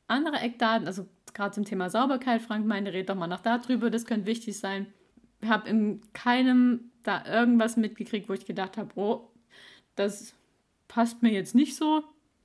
andere 0.05 0.37
Eckdaten, 0.37 0.85
also 0.85 1.07
gerade 1.33 1.55
zum 1.55 1.65
Thema 1.65 1.89
Sauberkeit. 1.89 2.39
Frank 2.39 2.67
meinte, 2.67 2.93
red 2.93 3.09
doch 3.09 3.15
mal 3.15 3.25
noch 3.25 3.41
darüber, 3.41 3.89
das 3.89 4.05
könnte 4.05 4.27
wichtig 4.27 4.59
sein. 4.59 4.85
Ich 5.41 5.49
habe 5.49 5.67
in 5.67 6.01
keinem 6.13 6.91
da 7.01 7.25
irgendwas 7.25 7.77
mitgekriegt, 7.77 8.29
wo 8.29 8.33
ich 8.33 8.45
gedacht 8.45 8.77
habe, 8.77 8.91
oh, 8.93 9.31
das 9.95 10.35
passt 10.87 11.23
mir 11.23 11.31
jetzt 11.31 11.55
nicht 11.55 11.75
so. 11.75 12.03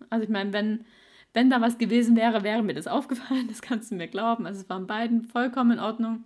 Also 0.08 0.24
ich 0.24 0.30
meine, 0.30 0.54
wenn, 0.54 0.86
wenn 1.34 1.50
da 1.50 1.60
was 1.60 1.76
gewesen 1.76 2.16
wäre, 2.16 2.42
wäre 2.42 2.62
mir 2.62 2.72
das 2.72 2.86
aufgefallen, 2.88 3.48
das 3.48 3.60
kannst 3.60 3.90
du 3.90 3.96
mir 3.96 4.08
glauben. 4.08 4.46
Also 4.46 4.62
es 4.62 4.70
waren 4.70 4.86
beiden 4.86 5.24
vollkommen 5.24 5.72
in 5.72 5.78
Ordnung. 5.78 6.24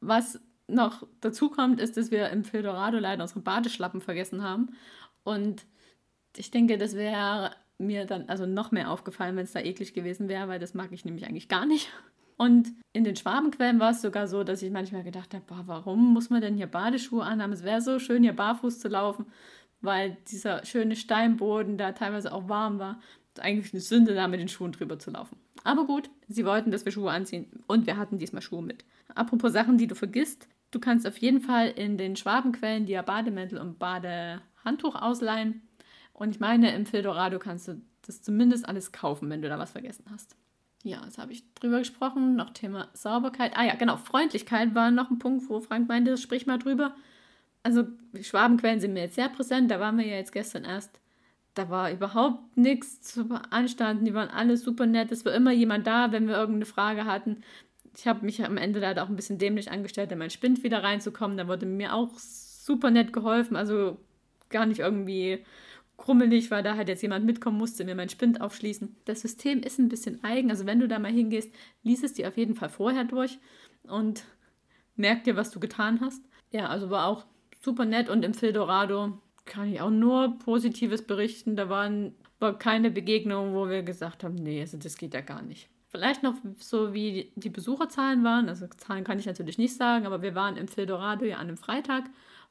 Was 0.00 0.38
noch 0.68 1.06
dazu 1.22 1.48
kommt, 1.48 1.80
ist, 1.80 1.96
dass 1.96 2.10
wir 2.10 2.28
im 2.28 2.44
Fildorado 2.44 2.98
leider 2.98 3.22
unsere 3.22 3.40
Badeschlappen 3.40 4.02
vergessen 4.02 4.42
haben. 4.42 4.76
Und 5.24 5.64
ich 6.36 6.50
denke, 6.50 6.76
das 6.76 6.94
wäre 6.94 7.52
mir 7.78 8.06
dann 8.06 8.28
also 8.28 8.46
noch 8.46 8.72
mehr 8.72 8.90
aufgefallen, 8.90 9.36
wenn 9.36 9.44
es 9.44 9.52
da 9.52 9.60
eklig 9.60 9.94
gewesen 9.94 10.28
wäre, 10.28 10.48
weil 10.48 10.58
das 10.58 10.74
mag 10.74 10.92
ich 10.92 11.04
nämlich 11.04 11.26
eigentlich 11.26 11.48
gar 11.48 11.66
nicht. 11.66 11.90
Und 12.38 12.68
in 12.92 13.04
den 13.04 13.16
Schwabenquellen 13.16 13.80
war 13.80 13.92
es 13.92 14.02
sogar 14.02 14.28
so, 14.28 14.44
dass 14.44 14.60
ich 14.60 14.70
manchmal 14.70 15.02
gedacht 15.02 15.32
habe, 15.32 15.44
boah, 15.46 15.62
warum 15.66 16.12
muss 16.12 16.28
man 16.28 16.42
denn 16.42 16.54
hier 16.54 16.66
Badeschuhe 16.66 17.24
anhaben? 17.24 17.54
Es 17.54 17.64
wäre 17.64 17.80
so 17.80 17.98
schön, 17.98 18.22
hier 18.22 18.34
barfuß 18.34 18.78
zu 18.78 18.88
laufen, 18.88 19.24
weil 19.80 20.18
dieser 20.30 20.62
schöne 20.66 20.96
Steinboden 20.96 21.78
da 21.78 21.92
teilweise 21.92 22.34
auch 22.34 22.46
warm 22.48 22.78
war. 22.78 23.00
Eigentlich 23.38 23.72
eine 23.72 23.80
Sünde, 23.80 24.14
da 24.14 24.28
mit 24.28 24.40
den 24.40 24.48
Schuhen 24.48 24.72
drüber 24.72 24.98
zu 24.98 25.10
laufen. 25.10 25.38
Aber 25.64 25.86
gut, 25.86 26.10
sie 26.28 26.44
wollten, 26.44 26.70
dass 26.70 26.84
wir 26.84 26.92
Schuhe 26.92 27.10
anziehen 27.10 27.46
und 27.66 27.86
wir 27.86 27.96
hatten 27.96 28.18
diesmal 28.18 28.42
Schuhe 28.42 28.62
mit. 28.62 28.84
Apropos 29.14 29.52
Sachen, 29.52 29.78
die 29.78 29.86
du 29.86 29.94
vergisst, 29.94 30.46
du 30.70 30.78
kannst 30.78 31.06
auf 31.06 31.16
jeden 31.18 31.40
Fall 31.40 31.70
in 31.70 31.96
den 31.96 32.16
Schwabenquellen 32.16 32.86
dir 32.86 33.02
Bademäntel 33.02 33.58
und 33.58 33.78
Badehandtuch 33.78 34.94
ausleihen. 34.94 35.65
Und 36.16 36.30
ich 36.30 36.40
meine, 36.40 36.74
im 36.74 36.86
Fildorado 36.86 37.38
kannst 37.38 37.68
du 37.68 37.82
das 38.00 38.22
zumindest 38.22 38.66
alles 38.66 38.90
kaufen, 38.90 39.28
wenn 39.28 39.42
du 39.42 39.48
da 39.48 39.58
was 39.58 39.72
vergessen 39.72 40.06
hast. 40.10 40.34
Ja, 40.82 41.02
jetzt 41.04 41.18
habe 41.18 41.32
ich 41.32 41.42
drüber 41.54 41.80
gesprochen. 41.80 42.36
Noch 42.36 42.50
Thema 42.50 42.88
Sauberkeit. 42.94 43.52
Ah 43.54 43.64
ja, 43.64 43.74
genau, 43.74 43.96
Freundlichkeit 43.98 44.74
war 44.74 44.90
noch 44.90 45.10
ein 45.10 45.18
Punkt, 45.18 45.50
wo 45.50 45.60
Frank 45.60 45.88
meinte, 45.88 46.16
sprich 46.16 46.46
mal 46.46 46.58
drüber. 46.58 46.94
Also 47.62 47.84
Schwabenquellen 48.18 48.80
sind 48.80 48.94
mir 48.94 49.02
jetzt 49.02 49.16
sehr 49.16 49.28
präsent. 49.28 49.70
Da 49.70 49.78
waren 49.78 49.98
wir 49.98 50.06
ja 50.06 50.16
jetzt 50.16 50.32
gestern 50.32 50.64
erst. 50.64 51.00
Da 51.52 51.68
war 51.68 51.90
überhaupt 51.90 52.56
nichts 52.56 53.02
zu 53.02 53.28
beanstanden. 53.28 54.06
Die 54.06 54.14
waren 54.14 54.30
alle 54.30 54.56
super 54.56 54.86
nett. 54.86 55.12
Es 55.12 55.24
war 55.26 55.34
immer 55.34 55.52
jemand 55.52 55.86
da, 55.86 56.12
wenn 56.12 56.28
wir 56.28 56.36
irgendeine 56.36 56.66
Frage 56.66 57.04
hatten. 57.04 57.42
Ich 57.94 58.06
habe 58.06 58.24
mich 58.24 58.42
am 58.42 58.56
Ende 58.56 58.80
leider 58.80 59.02
auch 59.02 59.08
ein 59.10 59.16
bisschen 59.16 59.38
dämlich 59.38 59.70
angestellt, 59.70 60.12
in 60.12 60.18
mein 60.18 60.30
Spind 60.30 60.62
wieder 60.62 60.82
reinzukommen. 60.82 61.36
Da 61.36 61.46
wurde 61.46 61.66
mir 61.66 61.92
auch 61.92 62.16
super 62.16 62.90
nett 62.90 63.12
geholfen. 63.12 63.56
Also 63.56 63.98
gar 64.48 64.64
nicht 64.64 64.80
irgendwie 64.80 65.44
krummelig, 65.96 66.50
weil 66.50 66.62
da 66.62 66.76
halt 66.76 66.88
jetzt 66.88 67.02
jemand 67.02 67.24
mitkommen 67.24 67.58
musste, 67.58 67.84
mir 67.84 67.94
mein 67.94 68.08
Spind 68.08 68.40
aufschließen. 68.40 68.96
Das 69.04 69.22
System 69.22 69.60
ist 69.60 69.78
ein 69.78 69.88
bisschen 69.88 70.22
eigen, 70.22 70.50
also 70.50 70.66
wenn 70.66 70.80
du 70.80 70.88
da 70.88 70.98
mal 70.98 71.12
hingehst, 71.12 71.52
lies 71.82 72.02
es 72.02 72.12
dir 72.12 72.28
auf 72.28 72.36
jeden 72.36 72.54
Fall 72.54 72.68
vorher 72.68 73.04
durch 73.04 73.38
und 73.84 74.24
merk 74.96 75.24
dir, 75.24 75.36
was 75.36 75.50
du 75.50 75.60
getan 75.60 76.00
hast. 76.00 76.22
Ja, 76.50 76.68
also 76.68 76.90
war 76.90 77.06
auch 77.06 77.24
super 77.62 77.84
nett 77.84 78.08
und 78.08 78.24
im 78.24 78.34
Fildorado 78.34 79.18
kann 79.44 79.72
ich 79.72 79.80
auch 79.80 79.90
nur 79.90 80.38
Positives 80.38 81.02
berichten. 81.02 81.56
Da 81.56 81.68
waren, 81.68 82.14
war 82.38 82.58
keine 82.58 82.90
Begegnung, 82.90 83.54
wo 83.54 83.68
wir 83.68 83.82
gesagt 83.82 84.24
haben, 84.24 84.34
nee, 84.34 84.60
also 84.60 84.76
das 84.76 84.96
geht 84.96 85.14
ja 85.14 85.20
gar 85.20 85.42
nicht. 85.42 85.68
Vielleicht 85.88 86.22
noch 86.22 86.34
so 86.58 86.92
wie 86.92 87.32
die 87.36 87.48
Besucherzahlen 87.48 88.22
waren, 88.22 88.48
also 88.48 88.66
Zahlen 88.76 89.04
kann 89.04 89.18
ich 89.18 89.26
natürlich 89.26 89.56
nicht 89.56 89.76
sagen, 89.76 90.04
aber 90.04 90.20
wir 90.20 90.34
waren 90.34 90.56
im 90.56 90.68
Fildorado 90.68 91.24
ja 91.24 91.36
an 91.36 91.48
einem 91.48 91.56
Freitag 91.56 92.04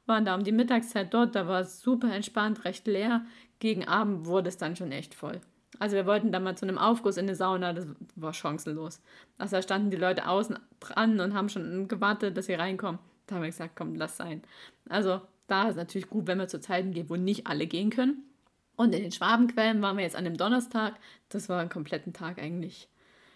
waren 0.06 0.26
da 0.26 0.36
um 0.36 0.44
die 0.44 0.52
Mittagszeit 0.52 1.14
dort, 1.14 1.36
da 1.36 1.48
war 1.48 1.62
es 1.62 1.82
super 1.82 2.14
entspannt, 2.14 2.66
recht 2.66 2.88
leer. 2.88 3.26
Gegen 3.60 3.88
Abend 3.88 4.26
wurde 4.26 4.50
es 4.50 4.58
dann 4.58 4.76
schon 4.76 4.92
echt 4.92 5.14
voll. 5.14 5.42
Also 5.80 5.96
wir 5.96 6.06
wollten 6.06 6.32
da 6.32 6.40
mal 6.40 6.58
zu 6.58 6.66
einem 6.66 6.78
Aufguss 6.78 7.18
in 7.18 7.26
eine 7.26 7.36
Sauna, 7.36 7.74
das 7.74 7.88
war 8.16 8.34
chancenlos. 8.34 9.02
Also 9.38 9.58
da 9.58 9.62
standen 9.62 9.90
die 9.90 9.98
Leute 9.98 10.28
außen 10.28 10.58
dran 10.80 11.20
und 11.20 11.34
haben 11.34 11.50
schon 11.50 11.88
gewartet, 11.88 12.38
dass 12.38 12.46
sie 12.46 12.54
reinkommen. 12.54 13.00
Da 13.28 13.36
haben 13.36 13.42
wir 13.42 13.50
gesagt, 13.50 13.76
komm, 13.76 13.96
lass 13.96 14.18
sein. 14.18 14.44
Also 14.88 15.22
da 15.48 15.70
ist 15.70 15.76
natürlich 15.76 16.10
gut, 16.10 16.28
wenn 16.28 16.38
wir 16.38 16.48
zu 16.48 16.60
Zeiten 16.60 16.92
gehen, 16.92 17.10
wo 17.10 17.16
nicht 17.16 17.48
alle 17.48 17.68
gehen 17.68 17.90
können. 17.90 18.24
Und 18.76 18.94
in 18.94 19.02
den 19.02 19.12
Schwabenquellen 19.12 19.82
waren 19.82 19.98
wir 19.98 20.04
jetzt 20.04 20.16
an 20.16 20.26
dem 20.26 20.38
Donnerstag. 20.38 20.96
Das 21.30 21.50
war 21.50 21.60
einen 21.60 21.70
kompletten 21.70 22.14
Tag 22.14 22.40
eigentlich. 22.40 22.90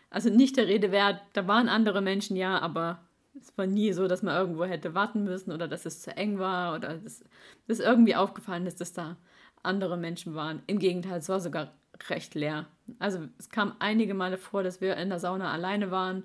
Also 0.09 0.29
nicht 0.29 0.57
der 0.57 0.67
Rede 0.67 0.91
wert. 0.91 1.21
Da 1.33 1.47
waren 1.47 1.69
andere 1.69 2.01
Menschen, 2.01 2.35
ja, 2.35 2.59
aber 2.59 2.99
es 3.41 3.57
war 3.57 3.67
nie 3.67 3.93
so, 3.93 4.07
dass 4.07 4.23
man 4.23 4.35
irgendwo 4.35 4.65
hätte 4.65 4.93
warten 4.93 5.23
müssen 5.23 5.51
oder 5.51 5.67
dass 5.67 5.85
es 5.85 6.01
zu 6.01 6.15
eng 6.15 6.39
war 6.39 6.75
oder 6.75 6.97
dass, 6.97 7.23
dass 7.67 7.79
irgendwie 7.79 8.15
aufgefallen 8.15 8.65
ist, 8.65 8.81
dass 8.81 8.93
da 8.93 9.17
andere 9.63 9.97
Menschen 9.97 10.35
waren. 10.35 10.61
Im 10.67 10.79
Gegenteil, 10.79 11.19
es 11.19 11.29
war 11.29 11.39
sogar 11.39 11.73
recht 12.09 12.35
leer. 12.35 12.67
Also 12.99 13.27
es 13.37 13.49
kam 13.49 13.75
einige 13.79 14.13
Male 14.13 14.37
vor, 14.37 14.63
dass 14.63 14.81
wir 14.81 14.95
in 14.97 15.09
der 15.09 15.19
Sauna 15.19 15.51
alleine 15.51 15.91
waren 15.91 16.23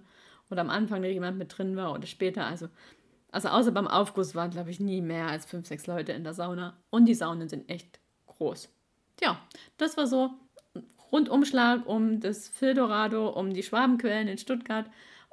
oder 0.51 0.61
am 0.61 0.71
Anfang 0.71 1.03
jemand 1.05 1.39
mit 1.39 1.57
drin 1.57 1.77
war 1.77 1.93
oder 1.93 2.07
später. 2.07 2.47
Also, 2.47 2.69
also 3.33 3.49
außer 3.49 3.73
beim 3.73 3.89
Aufguss 3.89 4.35
waren, 4.35 4.51
glaube 4.51 4.71
ich, 4.71 4.81
nie 4.81 5.01
mehr 5.01 5.29
als 5.29 5.47
fünf, 5.47 5.67
sechs 5.67 5.87
Leute 5.87 6.13
in 6.13 6.25
der 6.25 6.35
Sauna. 6.35 6.77
Und 6.91 7.07
die 7.07 7.15
Saunen 7.15 7.49
sind 7.49 7.69
echt 7.69 7.99
groß. 8.27 8.69
Tja, 9.17 9.39
das 9.77 9.97
war 9.97 10.07
so 10.07 10.31
ein 10.75 10.85
Rundumschlag 11.11 11.87
um 11.87 12.21
das 12.21 12.49
Fildorado, 12.49 13.29
um 13.29 13.53
die 13.53 13.63
Schwabenquellen 13.63 14.29
in 14.29 14.39
Stuttgart. 14.39 14.87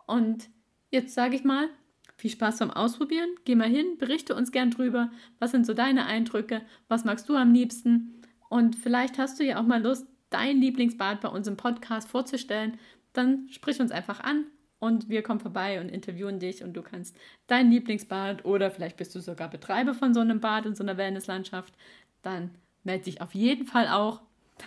Und 0.07 0.49
Jetzt 0.91 1.13
sage 1.13 1.35
ich 1.35 1.43
mal, 1.43 1.69
viel 2.17 2.29
Spaß 2.29 2.59
beim 2.59 2.69
Ausprobieren. 2.69 3.29
Geh 3.45 3.55
mal 3.55 3.67
hin, 3.67 3.97
berichte 3.97 4.35
uns 4.35 4.51
gern 4.51 4.71
drüber. 4.71 5.09
Was 5.39 5.51
sind 5.51 5.65
so 5.65 5.73
deine 5.73 6.05
Eindrücke? 6.05 6.61
Was 6.87 7.05
magst 7.05 7.27
du 7.29 7.35
am 7.35 7.53
liebsten? 7.53 8.21
Und 8.49 8.75
vielleicht 8.75 9.17
hast 9.17 9.39
du 9.39 9.45
ja 9.45 9.59
auch 9.59 9.65
mal 9.65 9.81
Lust, 9.81 10.05
dein 10.29 10.59
Lieblingsbad 10.59 11.21
bei 11.21 11.29
uns 11.29 11.47
im 11.47 11.57
Podcast 11.57 12.09
vorzustellen. 12.09 12.77
Dann 13.13 13.47
sprich 13.49 13.79
uns 13.79 13.91
einfach 13.91 14.19
an 14.19 14.45
und 14.79 15.09
wir 15.09 15.23
kommen 15.23 15.39
vorbei 15.39 15.79
und 15.79 15.89
interviewen 15.89 16.39
dich 16.39 16.63
und 16.63 16.73
du 16.73 16.81
kannst 16.81 17.17
dein 17.47 17.71
Lieblingsbad 17.71 18.45
oder 18.45 18.69
vielleicht 18.69 18.97
bist 18.97 19.15
du 19.15 19.19
sogar 19.19 19.49
Betreiber 19.49 19.93
von 19.93 20.13
so 20.13 20.19
einem 20.19 20.41
Bad 20.41 20.65
in 20.65 20.75
so 20.75 20.83
einer 20.83 20.97
Wellnesslandschaft. 20.97 21.73
Dann 22.21 22.51
melde 22.83 23.05
dich 23.05 23.21
auf 23.21 23.33
jeden 23.33 23.65
Fall 23.65 23.87
auch. 23.87 24.21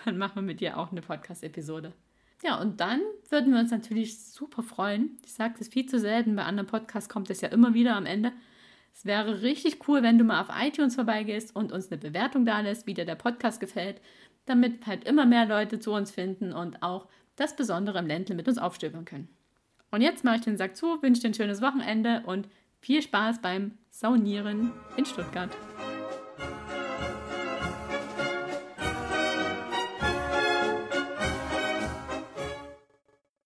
Dann 0.05 0.19
machen 0.19 0.37
wir 0.37 0.43
mit 0.43 0.61
dir 0.61 0.79
auch 0.79 0.91
eine 0.91 1.03
Podcast-Episode. 1.03 1.93
Ja, 2.45 2.61
und 2.61 2.79
dann 2.81 3.01
würden 3.31 3.55
wir 3.55 3.61
uns 3.61 3.71
natürlich 3.71 4.19
super 4.23 4.63
freuen. 4.63 5.17
Ich 5.25 5.33
sage 5.33 5.55
das 5.59 5.69
viel 5.69 5.87
zu 5.87 5.99
selten, 5.99 6.37
bei 6.37 6.45
anderen 6.45 6.69
Podcasts 6.69 7.09
kommt 7.09 7.31
es 7.31 7.41
ja 7.41 7.49
immer 7.49 7.73
wieder 7.73 7.97
am 7.97 8.05
Ende. 8.05 8.33
Es 8.93 9.07
wäre 9.07 9.41
richtig 9.41 9.89
cool, 9.89 10.03
wenn 10.03 10.19
du 10.19 10.25
mal 10.25 10.43
auf 10.43 10.51
iTunes 10.55 10.95
vorbeigehst 10.95 11.57
und 11.57 11.73
uns 11.73 11.91
eine 11.91 11.99
Bewertung 11.99 12.45
da 12.45 12.61
lässt, 12.61 12.87
wie 12.87 12.93
dir 12.93 13.07
der 13.07 13.15
Podcast 13.15 13.61
gefällt, 13.61 14.01
damit 14.45 14.87
halt 14.87 15.05
immer 15.05 15.25
mehr 15.25 15.47
Leute 15.47 15.81
zu 15.81 15.93
uns 15.93 16.11
finden 16.11 16.53
und 16.53 16.83
auch 16.83 17.09
das 17.35 17.57
Besondere 17.57 17.99
im 17.99 18.07
Ländle 18.07 18.35
mit 18.35 18.47
uns 18.47 18.59
aufstöbern 18.59 19.07
können. 19.07 19.29
Und 19.91 20.03
jetzt 20.03 20.23
mache 20.23 20.37
ich 20.37 20.43
den 20.43 20.59
Sack 20.59 20.77
zu, 20.77 21.03
wünsche 21.03 21.23
dir 21.23 21.29
ein 21.29 21.35
schönes 21.35 21.63
Wochenende 21.63 22.23
und 22.27 22.47
viel 22.79 23.01
Spaß 23.01 23.41
beim 23.41 23.79
Saunieren 23.89 24.71
in 24.99 25.07
Stuttgart. 25.07 25.51